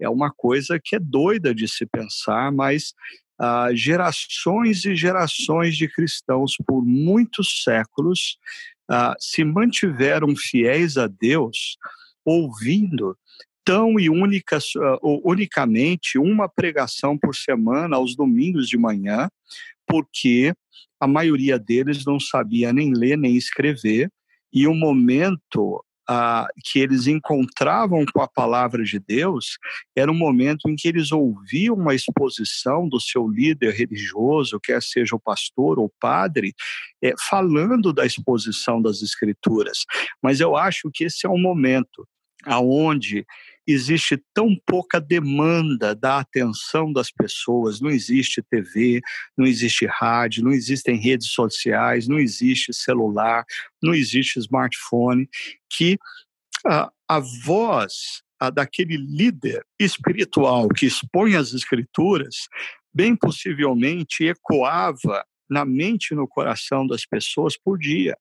[0.00, 2.92] é uma coisa que é doida de se pensar, mas
[3.38, 8.38] ah, gerações e gerações de cristãos por muitos séculos
[8.88, 11.76] ah, se mantiveram fiéis a Deus,
[12.24, 13.16] ouvindo
[13.64, 19.30] tão e única, uh, unicamente uma pregação por semana aos domingos de manhã,
[19.86, 20.54] porque
[21.00, 24.10] a maioria deles não sabia nem ler nem escrever,
[24.52, 29.58] e o momento uh, que eles encontravam com a palavra de Deus
[29.96, 35.16] era um momento em que eles ouviam uma exposição do seu líder religioso, quer seja
[35.16, 36.54] o pastor ou o padre,
[37.02, 39.84] é, falando da exposição das Escrituras.
[40.22, 42.06] Mas eu acho que esse é um momento
[42.44, 43.26] aonde
[43.66, 49.00] existe tão pouca demanda da atenção das pessoas, não existe TV,
[49.36, 53.44] não existe rádio, não existem redes sociais, não existe celular,
[53.82, 55.28] não existe smartphone,
[55.70, 55.98] que
[56.66, 62.48] a, a voz a daquele líder espiritual que expõe as escrituras,
[62.92, 68.16] bem possivelmente ecoava na mente e no coração das pessoas por dia.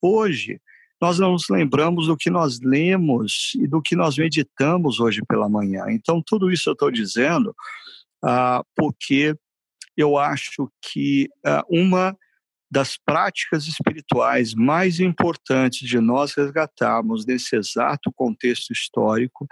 [0.00, 0.60] Hoje,
[1.02, 5.48] nós não nos lembramos do que nós lemos e do que nós meditamos hoje pela
[5.48, 5.86] manhã.
[5.88, 7.52] Então, tudo isso eu estou dizendo
[8.24, 9.34] ah, porque
[9.96, 12.16] eu acho que ah, uma
[12.70, 19.48] das práticas espirituais mais importantes de nós resgatarmos nesse exato contexto histórico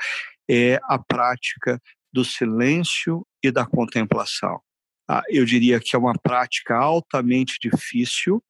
[0.48, 1.82] é a prática
[2.12, 4.60] do silêncio e da contemplação.
[5.08, 8.40] Ah, eu diria que é uma prática altamente difícil,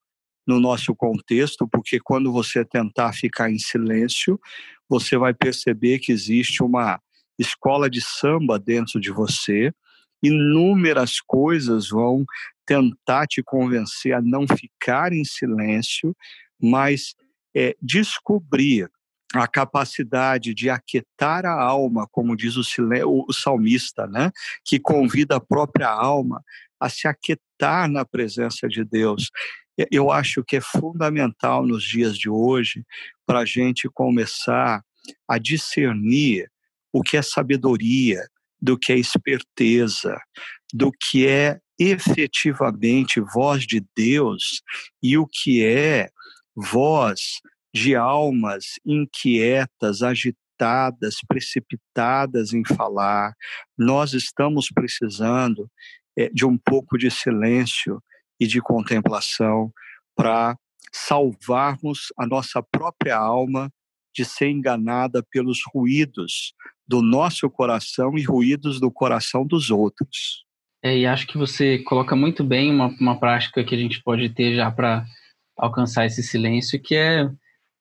[0.46, 4.40] no nosso contexto, porque quando você tentar ficar em silêncio,
[4.88, 7.00] você vai perceber que existe uma
[7.38, 9.72] escola de samba dentro de você,
[10.22, 12.24] inúmeras coisas vão
[12.66, 16.14] tentar te convencer a não ficar em silêncio,
[16.60, 17.14] mas
[17.56, 18.90] é, descobrir
[19.34, 22.62] a capacidade de aquietar a alma, como diz o,
[23.28, 24.30] o salmista, né?
[24.64, 26.42] que convida a própria alma
[26.80, 29.30] a se aquietar na presença de Deus
[29.90, 32.84] eu acho que é fundamental nos dias de hoje
[33.26, 34.82] para a gente começar
[35.28, 36.50] a discernir
[36.92, 38.20] o que é sabedoria,
[38.60, 40.20] do que é esperteza,
[40.72, 44.62] do que é efetivamente voz de Deus
[45.02, 46.10] e o que é
[46.54, 47.40] voz
[47.72, 53.32] de almas inquietas, agitadas, precipitadas em falar.
[53.78, 55.70] Nós estamos precisando
[56.18, 58.02] é, de um pouco de silêncio
[58.40, 59.70] e de contemplação
[60.16, 60.56] para
[60.90, 63.70] salvarmos a nossa própria alma
[64.14, 66.52] de ser enganada pelos ruídos
[66.86, 70.44] do nosso coração e ruídos do coração dos outros.
[70.82, 74.30] É, e acho que você coloca muito bem uma, uma prática que a gente pode
[74.30, 75.04] ter já para
[75.56, 77.30] alcançar esse silêncio, que é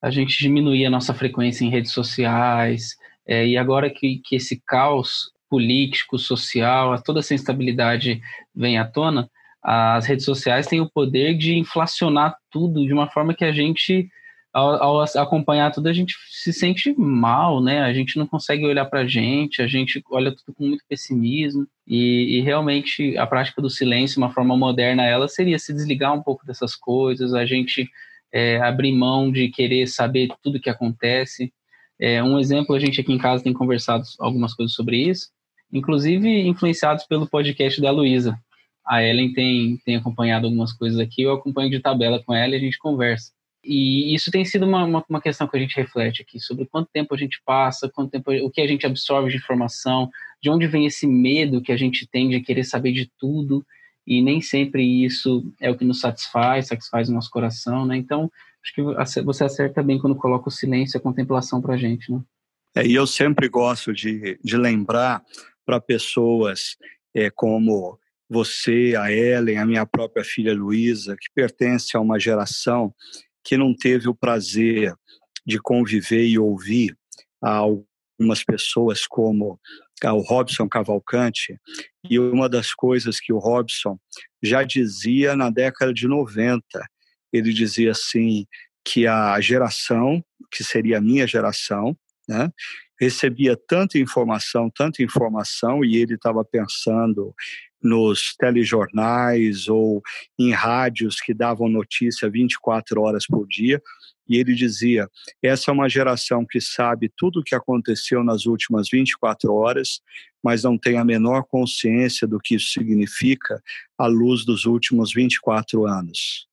[0.01, 2.95] a gente diminuir a nossa frequência em redes sociais.
[3.25, 8.21] É, e agora que, que esse caos político, social, toda essa instabilidade
[8.55, 9.29] vem à tona,
[9.61, 14.09] as redes sociais têm o poder de inflacionar tudo de uma forma que a gente,
[14.53, 17.81] ao, ao acompanhar tudo, a gente se sente mal, né?
[17.81, 21.67] A gente não consegue olhar para a gente, a gente olha tudo com muito pessimismo.
[21.85, 26.23] E, e, realmente a prática do silêncio, uma forma moderna, ela seria se desligar um
[26.23, 27.89] pouco dessas coisas, a gente
[28.31, 31.51] é, abrir mão de querer saber tudo que acontece.
[31.99, 35.29] É, um exemplo, a gente aqui em casa tem conversado algumas coisas sobre isso,
[35.73, 38.39] inclusive influenciados pelo podcast da Luísa,
[38.89, 42.57] a Ellen tem, tem acompanhado algumas coisas aqui, eu acompanho de tabela com ela e
[42.57, 43.31] a gente conversa.
[43.63, 46.89] E isso tem sido uma, uma, uma, questão que a gente reflete aqui, sobre quanto
[46.91, 50.09] tempo a gente passa, quanto tempo, o que a gente absorve de informação,
[50.41, 53.63] de onde vem esse medo que a gente tem de querer saber de tudo,
[54.07, 57.95] e nem sempre isso é o que nos satisfaz, satisfaz o nosso coração, né?
[57.95, 58.31] Então,
[58.63, 62.11] acho que você acerta bem quando coloca o silêncio e a contemplação para a gente,
[62.11, 62.21] né?
[62.75, 65.21] É, e eu sempre gosto de, de lembrar
[65.63, 66.75] para pessoas
[67.13, 72.93] é, como você, a Ellen, a minha própria filha Luísa, que pertence a uma geração
[73.43, 74.93] que não teve o prazer
[75.45, 76.95] de conviver e ouvir
[77.41, 79.59] algumas pessoas como
[80.05, 81.59] o Robson Cavalcante,
[82.09, 83.97] e uma das coisas que o Robson
[84.41, 86.61] já dizia na década de 90,
[87.33, 88.45] ele dizia assim
[88.85, 92.49] que a geração, que seria a minha geração, né,
[92.99, 97.33] recebia tanta informação, tanta informação, e ele estava pensando
[97.81, 100.01] nos telejornais ou
[100.37, 103.81] em rádios que davam notícia 24 horas por dia.
[104.27, 105.09] E ele dizia:
[105.41, 110.01] essa é uma geração que sabe tudo o que aconteceu nas últimas 24 horas,
[110.43, 113.61] mas não tem a menor consciência do que isso significa
[113.97, 116.47] à luz dos últimos 24 anos.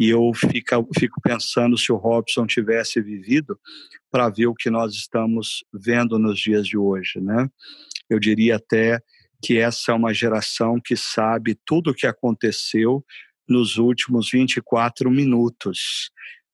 [0.00, 3.60] E eu fico, fico pensando se o Robson tivesse vivido
[4.10, 7.46] para ver o que nós estamos vendo nos dias de hoje, né?
[8.08, 8.98] Eu diria até
[9.42, 13.04] que essa é uma geração que sabe tudo o que aconteceu
[13.46, 16.10] nos últimos 24 minutos,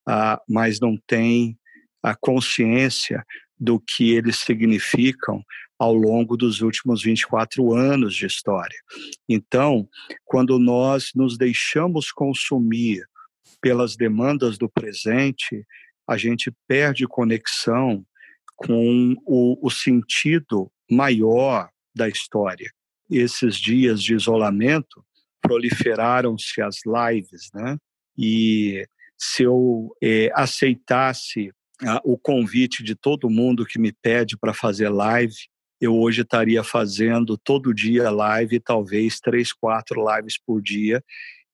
[0.09, 1.57] uh, mas não tem
[2.03, 3.24] a consciência
[3.57, 5.40] do que eles significam
[5.78, 8.78] ao longo dos últimos 24 anos de história.
[9.28, 9.88] Então,
[10.24, 13.07] quando nós nos deixamos consumir
[13.61, 15.64] pelas demandas do presente,
[16.09, 18.05] a gente perde conexão
[18.55, 22.70] com o, o sentido maior da história.
[23.11, 25.05] Esses dias de isolamento
[25.40, 27.76] proliferaram-se as lives, né?
[28.16, 28.86] E
[29.16, 31.51] se eu é, aceitasse
[31.84, 35.36] ah, o convite de todo mundo que me pede para fazer live,
[35.80, 41.03] eu hoje estaria fazendo todo dia live, talvez três, quatro lives por dia.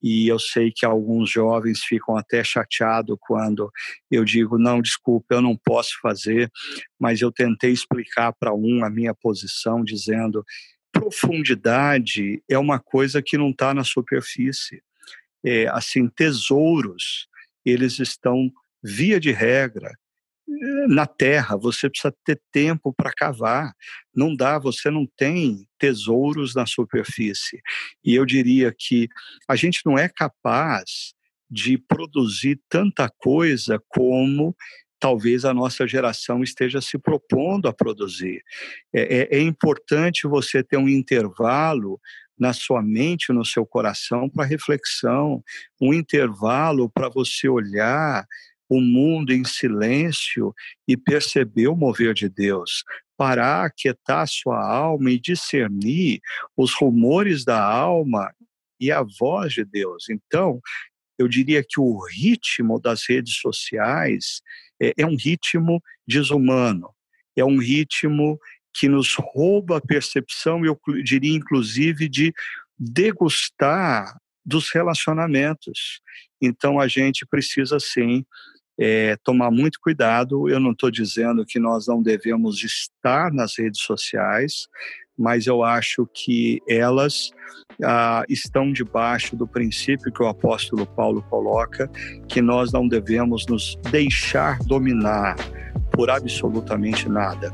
[0.03, 3.71] E eu sei que alguns jovens ficam até chateados quando
[4.11, 6.51] eu digo: não, desculpa, eu não posso fazer,
[6.99, 10.45] mas eu tentei explicar para um a minha posição, dizendo:
[10.91, 14.83] profundidade é uma coisa que não está na superfície.
[15.45, 17.27] É, assim, tesouros,
[17.65, 18.51] eles estão,
[18.83, 19.93] via de regra,
[20.89, 23.73] na terra, você precisa ter tempo para cavar.
[24.15, 27.61] Não dá, você não tem tesouros na superfície.
[28.05, 29.09] E eu diria que
[29.49, 31.15] a gente não é capaz
[31.51, 34.57] de produzir tanta coisa como
[34.99, 38.43] talvez a nossa geração esteja se propondo a produzir.
[38.95, 42.01] É, é, é importante você ter um intervalo
[42.39, 45.43] na sua mente, no seu coração, para reflexão,
[45.81, 48.27] um intervalo para você olhar
[48.73, 50.55] o mundo em silêncio
[50.89, 52.85] e perceber o mover de Deus,
[53.19, 56.21] parar, aquietar sua alma e discernir
[56.57, 58.33] os rumores da alma
[58.81, 60.09] e a voz de Deus.
[60.09, 60.59] Então,
[61.19, 64.41] eu diria que o ritmo das redes sociais
[64.81, 66.89] é, é um ritmo desumano,
[67.37, 68.41] é um ritmo
[68.73, 72.33] que nos rouba a percepção, eu diria inclusive, de
[72.79, 76.01] degustar dos relacionamentos.
[76.41, 78.25] Então a gente precisa sim
[78.79, 80.49] é, tomar muito cuidado.
[80.49, 84.67] Eu não estou dizendo que nós não devemos estar nas redes sociais,
[85.17, 87.31] mas eu acho que elas
[87.83, 91.91] ah, estão debaixo do princípio que o apóstolo Paulo coloca,
[92.29, 95.37] que nós não devemos nos deixar dominar
[95.93, 97.53] por absolutamente nada,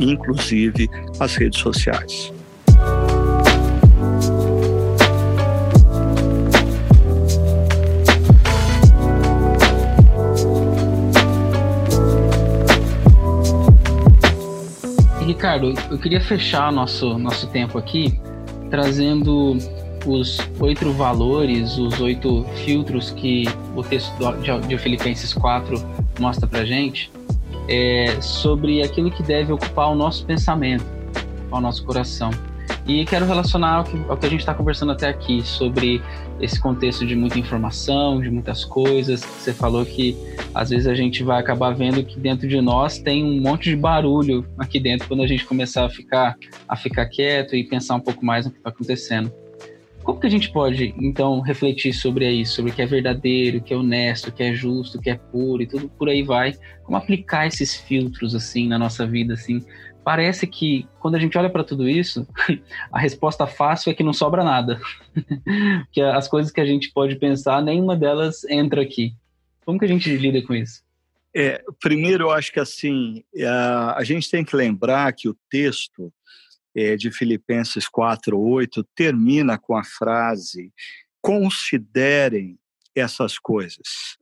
[0.00, 0.88] inclusive
[1.20, 2.32] as redes sociais.
[15.34, 18.20] Ricardo, eu queria fechar nosso, nosso tempo aqui
[18.70, 19.58] trazendo
[20.06, 24.14] os oito valores, os oito filtros que o texto
[24.68, 25.76] de, Filipenses 4
[26.20, 27.10] mostra pra gente
[27.68, 30.84] é, sobre aquilo que deve ocupar o nosso pensamento,
[31.50, 32.30] o nosso coração.
[32.86, 36.02] E quero relacionar ao que, ao que a gente está conversando até aqui, sobre
[36.38, 39.20] esse contexto de muita informação, de muitas coisas.
[39.20, 40.14] Você falou que
[40.54, 43.76] às vezes a gente vai acabar vendo que dentro de nós tem um monte de
[43.76, 46.36] barulho aqui dentro quando a gente começar a ficar,
[46.68, 49.32] a ficar quieto e pensar um pouco mais no que está acontecendo.
[50.02, 53.62] Como que a gente pode, então, refletir sobre isso, sobre o que é verdadeiro, o
[53.62, 56.22] que é honesto, o que é justo, o que é puro e tudo por aí
[56.22, 56.54] vai?
[56.82, 59.64] Como aplicar esses filtros, assim, na nossa vida, assim,
[60.04, 62.26] parece que quando a gente olha para tudo isso,
[62.92, 64.80] a resposta fácil é que não sobra nada.
[65.90, 69.14] que as coisas que a gente pode pensar, nenhuma delas entra aqui.
[69.64, 70.82] Como que a gente lida com isso?
[71.34, 76.12] É, primeiro, eu acho que assim, a, a gente tem que lembrar que o texto
[76.76, 80.72] é, de Filipenses 4:8 termina com a frase:
[81.20, 82.58] considerem
[82.94, 84.16] essas coisas.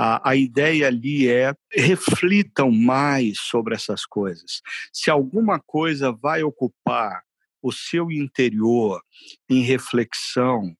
[0.00, 4.62] A, a ideia ali é reflitam mais sobre essas coisas.
[4.92, 7.20] Se alguma coisa vai ocupar
[7.60, 9.02] o seu interior
[9.50, 10.72] em reflexão,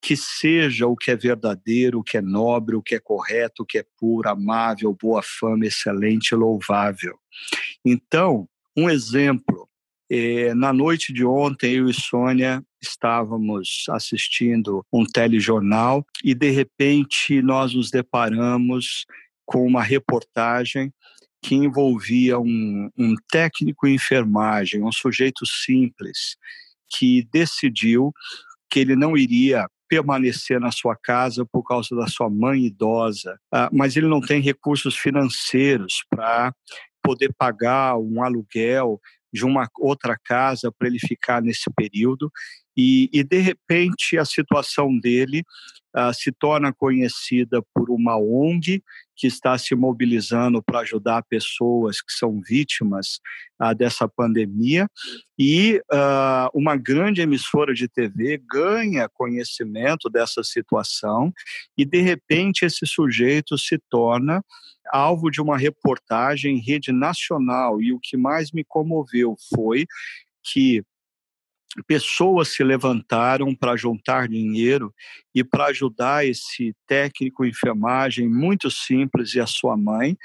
[0.00, 3.66] que seja o que é verdadeiro, o que é nobre, o que é correto, o
[3.66, 7.18] que é puro, amável, boa fama, excelente, louvável.
[7.84, 9.68] Então, um exemplo.
[10.10, 17.40] É, na noite de ontem, eu e Sônia estávamos assistindo um telejornal e de repente
[17.40, 19.06] nós nos deparamos
[19.46, 20.92] com uma reportagem
[21.42, 26.36] que envolvia um, um técnico em enfermagem, um sujeito simples,
[26.88, 28.12] que decidiu
[28.70, 33.68] que ele não iria permanecer na sua casa por causa da sua mãe idosa, ah,
[33.72, 36.54] mas ele não tem recursos financeiros para
[37.02, 39.00] poder pagar um aluguel
[39.32, 42.30] de uma outra casa para ele ficar nesse período.
[42.76, 45.42] E, e de repente a situação dele
[45.96, 48.82] uh, se torna conhecida por uma ONG
[49.16, 53.20] que está se mobilizando para ajudar pessoas que são vítimas
[53.60, 54.88] uh, dessa pandemia.
[55.38, 61.32] E uh, uma grande emissora de TV ganha conhecimento dessa situação
[61.76, 64.42] e de repente esse sujeito se torna
[64.90, 67.80] alvo de uma reportagem em rede nacional.
[67.80, 69.86] E o que mais me comoveu foi
[70.42, 70.82] que
[71.86, 74.92] pessoas se levantaram para juntar dinheiro
[75.34, 80.16] e para ajudar esse técnico em enfermagem muito simples e a sua mãe.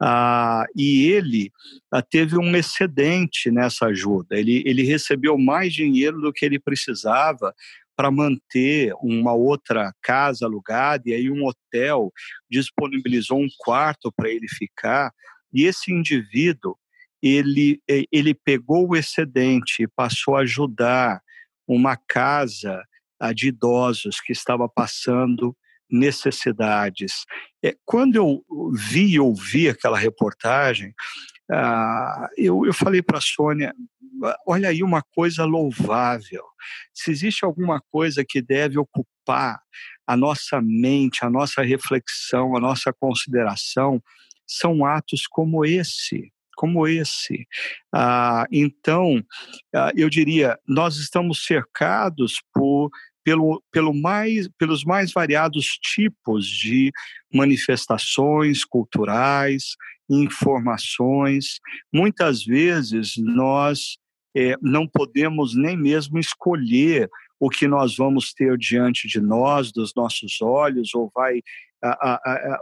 [0.00, 1.50] Ah, e ele
[1.92, 4.38] ah, teve um excedente nessa ajuda.
[4.38, 7.54] Ele, ele recebeu mais dinheiro do que ele precisava
[7.96, 12.12] para manter uma outra casa alugada e aí um hotel
[12.50, 15.12] disponibilizou um quarto para ele ficar
[15.52, 16.76] e esse indivíduo
[17.22, 21.20] ele ele pegou o excedente e passou a ajudar
[21.66, 22.82] uma casa
[23.34, 25.56] de idosos que estava passando
[25.88, 27.24] necessidades.
[27.62, 28.42] É, quando eu
[28.72, 30.92] vi e ouvi aquela reportagem,
[31.50, 33.74] ah, eu, eu falei para a Sônia:
[34.46, 36.42] olha aí uma coisa louvável.
[36.94, 39.60] Se existe alguma coisa que deve ocupar
[40.06, 44.02] a nossa mente, a nossa reflexão, a nossa consideração,
[44.46, 46.32] são atos como esse.
[46.56, 47.46] Como esse.
[47.92, 49.22] Ah, então,
[49.74, 52.90] ah, eu diria, nós estamos cercados por
[53.24, 56.90] pelo, pelo mais, pelos mais variados tipos de
[57.32, 59.76] manifestações culturais,
[60.10, 61.60] informações.
[61.92, 63.96] Muitas vezes nós
[64.36, 69.92] é, não podemos nem mesmo escolher o que nós vamos ter diante de nós, dos
[69.96, 71.42] nossos olhos, ou vai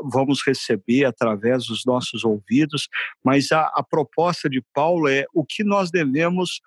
[0.03, 2.89] vamos receber através dos nossos ouvidos,
[3.25, 6.61] mas a, proposta de Paulo é o que nós devemos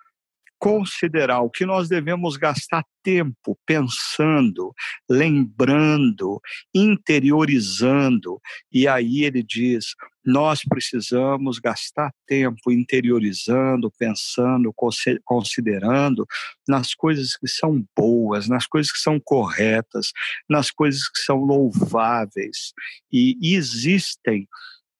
[0.58, 4.72] considerar o que nós devemos gastar tempo pensando,
[5.08, 6.40] lembrando,
[6.74, 8.40] interiorizando.
[8.72, 9.94] E aí ele diz:
[10.24, 14.74] nós precisamos gastar tempo interiorizando, pensando,
[15.22, 16.26] considerando
[16.66, 20.12] nas coisas que são boas, nas coisas que são corretas,
[20.48, 22.72] nas coisas que são louváveis.
[23.12, 24.48] E existem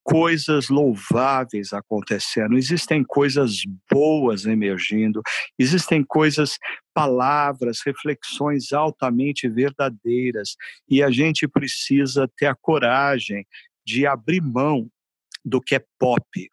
[0.05, 5.23] coisas louváveis acontecendo, existem coisas boas emergindo,
[5.59, 6.59] existem coisas,
[6.93, 10.57] palavras, reflexões altamente verdadeiras,
[10.89, 13.47] e a gente precisa ter a coragem
[13.85, 14.89] de abrir mão
[15.43, 16.51] do que é pop,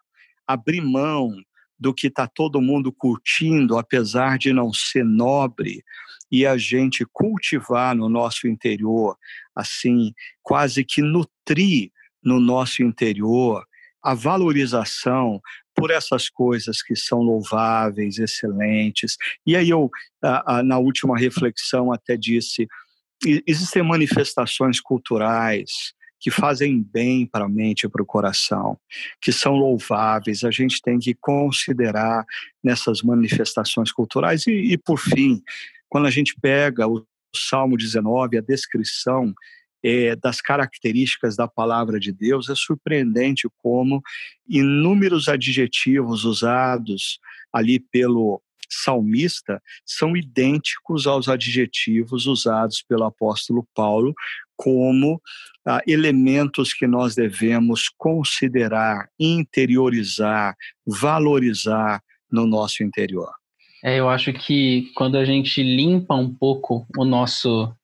[0.47, 1.35] abrir mão
[1.77, 5.83] do que está todo mundo curtindo, apesar de não ser nobre,
[6.31, 9.17] e a gente cultivar no nosso interior,
[9.53, 11.91] assim, quase que nutrir
[12.23, 13.65] no nosso interior
[14.03, 15.39] a valorização
[15.75, 19.15] por essas coisas que são louváveis, excelentes.
[19.45, 19.89] E aí eu,
[20.63, 22.67] na última reflexão, até disse:
[23.47, 28.77] existem manifestações culturais que fazem bem para a mente e para o coração,
[29.19, 32.23] que são louváveis, a gente tem que considerar
[32.63, 34.45] nessas manifestações culturais.
[34.45, 35.41] E, e por fim,
[35.89, 37.03] quando a gente pega o
[37.35, 39.33] Salmo 19, a descrição
[39.83, 44.01] é, das características da palavra de Deus, é surpreendente como
[44.47, 47.19] inúmeros adjetivos usados
[47.53, 54.13] ali pelo salmista são idênticos aos adjetivos usados pelo apóstolo Paulo
[54.55, 55.21] como
[55.65, 60.55] ah, elementos que nós devemos considerar, interiorizar,
[60.85, 62.01] valorizar
[62.31, 63.31] no nosso interior.
[63.83, 67.75] É, eu acho que quando a gente limpa um pouco o nosso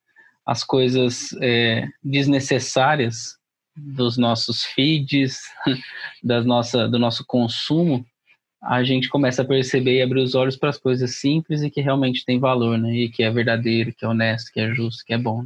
[0.48, 3.36] as coisas é, desnecessárias
[3.76, 5.42] dos nossos feeds,
[6.24, 8.02] das nossa, do nosso consumo,
[8.62, 11.82] a gente começa a perceber e abrir os olhos para as coisas simples e que
[11.82, 12.90] realmente tem valor, né?
[12.94, 15.44] E que é verdadeiro, que é honesto, que é justo, que é bom.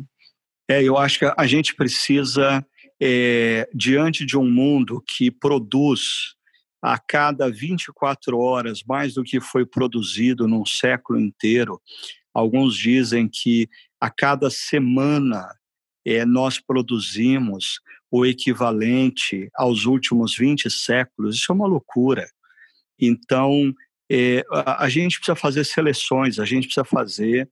[0.70, 2.64] É, eu acho que a gente precisa,
[3.02, 6.36] é, diante de um mundo que produz
[6.80, 11.82] a cada 24 horas mais do que foi produzido num século inteiro,
[12.32, 13.68] alguns dizem que
[14.02, 15.48] a cada semana
[16.04, 17.80] é, nós produzimos
[18.10, 21.36] o equivalente aos últimos 20 séculos.
[21.36, 22.28] Isso é uma loucura.
[22.98, 23.72] Então,
[24.10, 27.48] é, a, a, gente precisa fazer seleções, a gente precisa fazer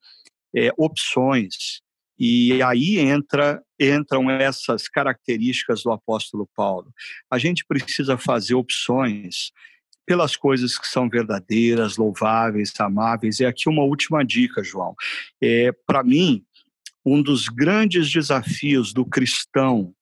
[0.53, 1.83] é, opções.
[2.19, 6.93] E aí entra, entram essas características do apóstolo Paulo.
[7.31, 9.53] A gente precisa fazer opções
[10.11, 13.39] pelas coisas que são verdadeiras, louváveis, amáveis.
[13.39, 14.93] E aqui uma última dica, João.
[15.41, 16.45] É, Para mim,
[17.07, 19.95] um dos grandes desafios do cristão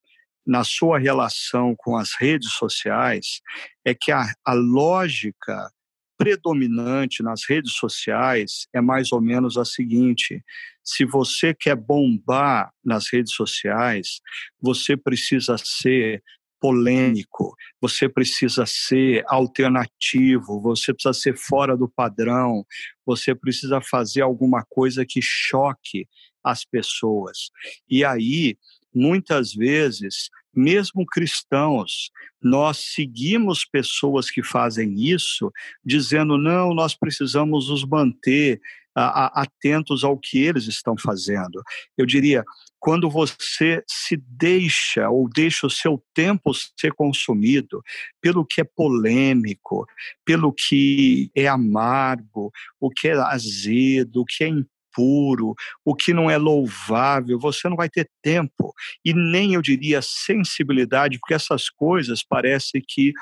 [0.47, 3.43] na sua relação com as redes sociais
[3.85, 5.71] é que a, a lógica
[6.17, 10.43] predominante nas redes sociais é mais ou menos a seguinte:
[10.83, 14.23] se você quer bombar nas redes sociais,
[14.59, 16.23] você precisa ser
[16.61, 22.65] polêmico, você precisa ser alternativo, você precisa ser fora do padrão,
[23.07, 26.07] você precisa fazer alguma coisa que choque
[26.43, 27.51] as pessoas.
[27.89, 28.57] E aí,
[28.95, 32.11] muitas vezes, mesmo cristãos,
[32.43, 35.53] nós seguimos pessoas que fazem isso,
[35.85, 38.61] dizendo: não, nós precisamos nos manter
[38.99, 41.63] atentos ao que eles estão fazendo.
[41.97, 42.45] Eu diria,
[42.79, 47.83] quando você se deixa ou deixa o seu tempo ser consumido
[48.21, 49.87] pelo que é polêmico,
[50.25, 56.31] pelo que é amargo, o que é azedo, o que é impuro, o que não
[56.31, 58.73] é louvável, você não vai ter tempo
[59.05, 63.13] e nem eu diria sensibilidade, porque essas coisas parece que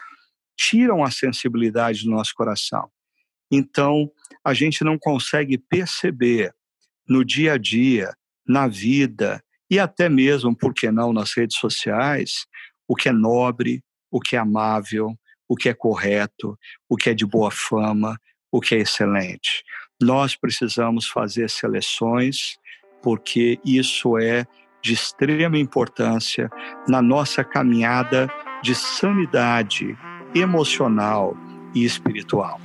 [0.57, 2.91] tiram a sensibilidade do nosso coração.
[3.51, 4.11] Então,
[4.44, 6.55] a gente não consegue perceber
[7.09, 8.12] no dia a dia,
[8.47, 12.47] na vida e até mesmo, por que não, nas redes sociais,
[12.86, 15.12] o que é nobre, o que é amável,
[15.49, 16.57] o que é correto,
[16.88, 18.18] o que é de boa fama,
[18.51, 19.64] o que é excelente.
[20.01, 22.57] Nós precisamos fazer seleções,
[23.03, 24.47] porque isso é
[24.82, 26.49] de extrema importância
[26.88, 28.28] na nossa caminhada
[28.62, 29.97] de sanidade
[30.34, 31.36] emocional
[31.74, 32.61] e espiritual.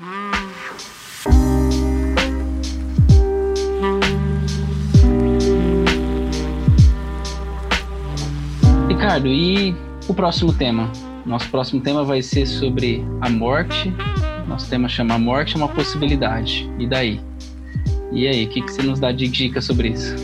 [9.01, 9.75] Ricardo, e
[10.07, 10.91] o próximo tema?
[11.25, 13.91] Nosso próximo tema vai ser sobre a morte.
[14.47, 16.71] Nosso tema chama Morte é uma possibilidade.
[16.77, 17.19] E daí?
[18.11, 20.15] E aí, o que, que você nos dá de dica sobre isso?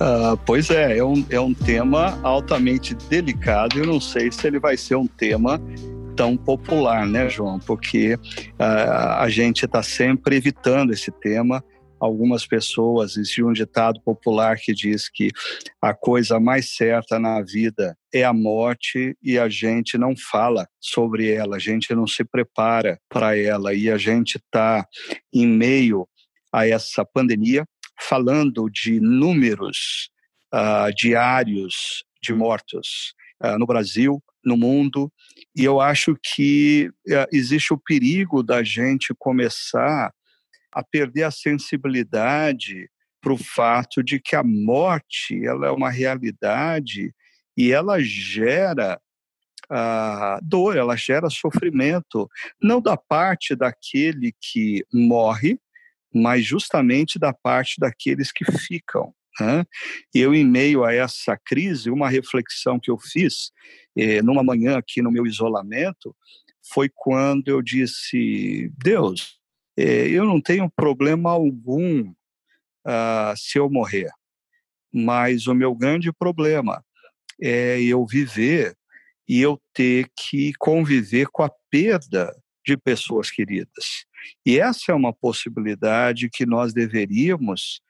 [0.00, 3.78] uh, pois é, é um, é um tema altamente delicado.
[3.78, 5.62] Eu não sei se ele vai ser um tema
[6.16, 7.60] tão popular, né, João?
[7.60, 11.62] Porque uh, a gente está sempre evitando esse tema
[12.02, 15.30] algumas pessoas, existe um ditado popular que diz que
[15.80, 21.30] a coisa mais certa na vida é a morte e a gente não fala sobre
[21.30, 23.72] ela, a gente não se prepara para ela.
[23.72, 24.84] E a gente está
[25.32, 26.08] em meio
[26.52, 27.64] a essa pandemia
[28.00, 30.10] falando de números
[30.52, 35.08] uh, diários de mortos uh, no Brasil, no mundo,
[35.54, 40.12] e eu acho que uh, existe o perigo da gente começar
[40.72, 42.88] a perder a sensibilidade
[43.20, 47.14] para o fato de que a morte ela é uma realidade
[47.56, 49.00] e ela gera
[49.70, 52.28] a dor, ela gera sofrimento,
[52.60, 55.58] não da parte daquele que morre,
[56.12, 59.14] mas justamente da parte daqueles que ficam.
[59.40, 59.64] Né?
[60.14, 63.50] Eu, em meio a essa crise, uma reflexão que eu fiz
[63.96, 66.14] eh, numa manhã aqui no meu isolamento
[66.62, 69.40] foi quando eu disse: Deus,
[69.76, 72.10] eu não tenho problema algum
[72.86, 74.10] uh, se eu morrer,
[74.92, 76.84] mas o meu grande problema
[77.40, 78.76] é eu viver
[79.28, 84.04] e eu ter que conviver com a perda de pessoas queridas.
[84.46, 87.80] E essa é uma possibilidade que nós deveríamos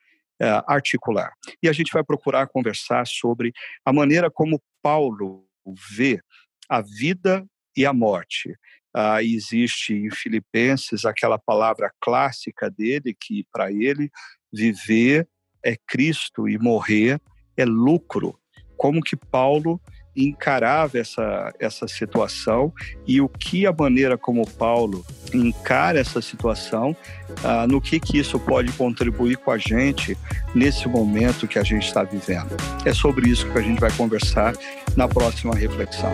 [0.41, 1.33] uh, articular.
[1.63, 3.53] E a gente vai procurar conversar sobre
[3.85, 5.47] a maneira como Paulo
[5.91, 6.21] vê
[6.69, 7.45] a vida
[7.77, 8.57] e a morte.
[8.95, 14.11] Ah, existe em Filipenses aquela palavra clássica dele, que para ele
[14.53, 15.27] viver
[15.65, 17.21] é Cristo e morrer
[17.57, 18.39] é lucro.
[18.77, 19.81] Como que Paulo
[20.15, 22.73] encarava essa, essa situação
[23.07, 26.95] e o que a maneira como Paulo encara essa situação,
[27.43, 30.17] ah, no que, que isso pode contribuir com a gente
[30.55, 32.55] nesse momento que a gente está vivendo.
[32.85, 34.55] É sobre isso que a gente vai conversar
[34.97, 36.13] na próxima reflexão.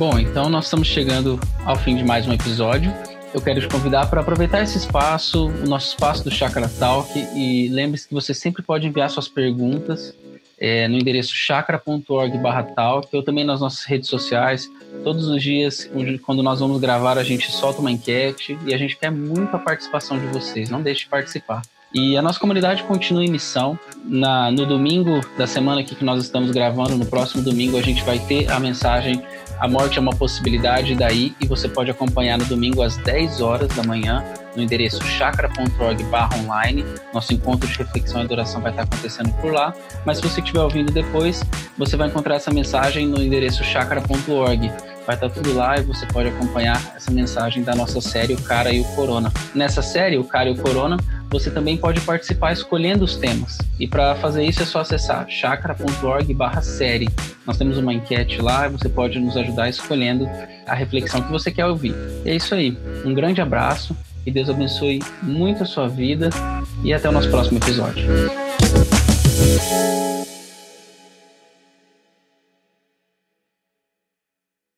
[0.00, 2.90] Bom, então nós estamos chegando ao fim de mais um episódio.
[3.34, 7.68] Eu quero te convidar para aproveitar esse espaço, o nosso espaço do Chakra Talk, e
[7.68, 10.14] lembre-se que você sempre pode enviar suas perguntas
[10.58, 14.70] é, no endereço chakra.org/talk ou também nas nossas redes sociais.
[15.04, 15.90] Todos os dias,
[16.24, 19.58] quando nós vamos gravar, a gente solta uma enquete e a gente quer muito a
[19.58, 20.70] participação de vocês.
[20.70, 21.60] Não deixe de participar.
[21.92, 23.78] E a nossa comunidade continua em missão.
[24.04, 28.18] Na, no domingo da semana que nós estamos gravando, no próximo domingo, a gente vai
[28.18, 29.22] ter a mensagem
[29.60, 33.68] A Morte é uma Possibilidade daí, e você pode acompanhar no domingo às 10 horas
[33.68, 34.24] da manhã,
[34.56, 36.02] no endereço chakra.org
[36.42, 36.82] online.
[37.12, 39.74] Nosso encontro de reflexão e adoração vai estar acontecendo por lá.
[40.06, 41.44] Mas se você estiver ouvindo depois,
[41.76, 44.72] você vai encontrar essa mensagem no endereço chakra.org.
[45.06, 48.72] Vai estar tudo lá e você pode acompanhar essa mensagem da nossa série O Cara
[48.72, 49.32] e o Corona.
[49.54, 50.96] Nessa série, O Cara e o Corona,
[51.30, 53.58] você também pode participar escolhendo os temas.
[53.78, 57.08] E para fazer isso é só acessar chakra.org/série.
[57.46, 60.28] Nós temos uma enquete lá e você pode nos ajudar escolhendo
[60.66, 61.94] a reflexão que você quer ouvir.
[62.24, 62.76] E é isso aí.
[63.04, 66.30] Um grande abraço que Deus abençoe muito a sua vida
[66.84, 68.06] e até o nosso próximo episódio.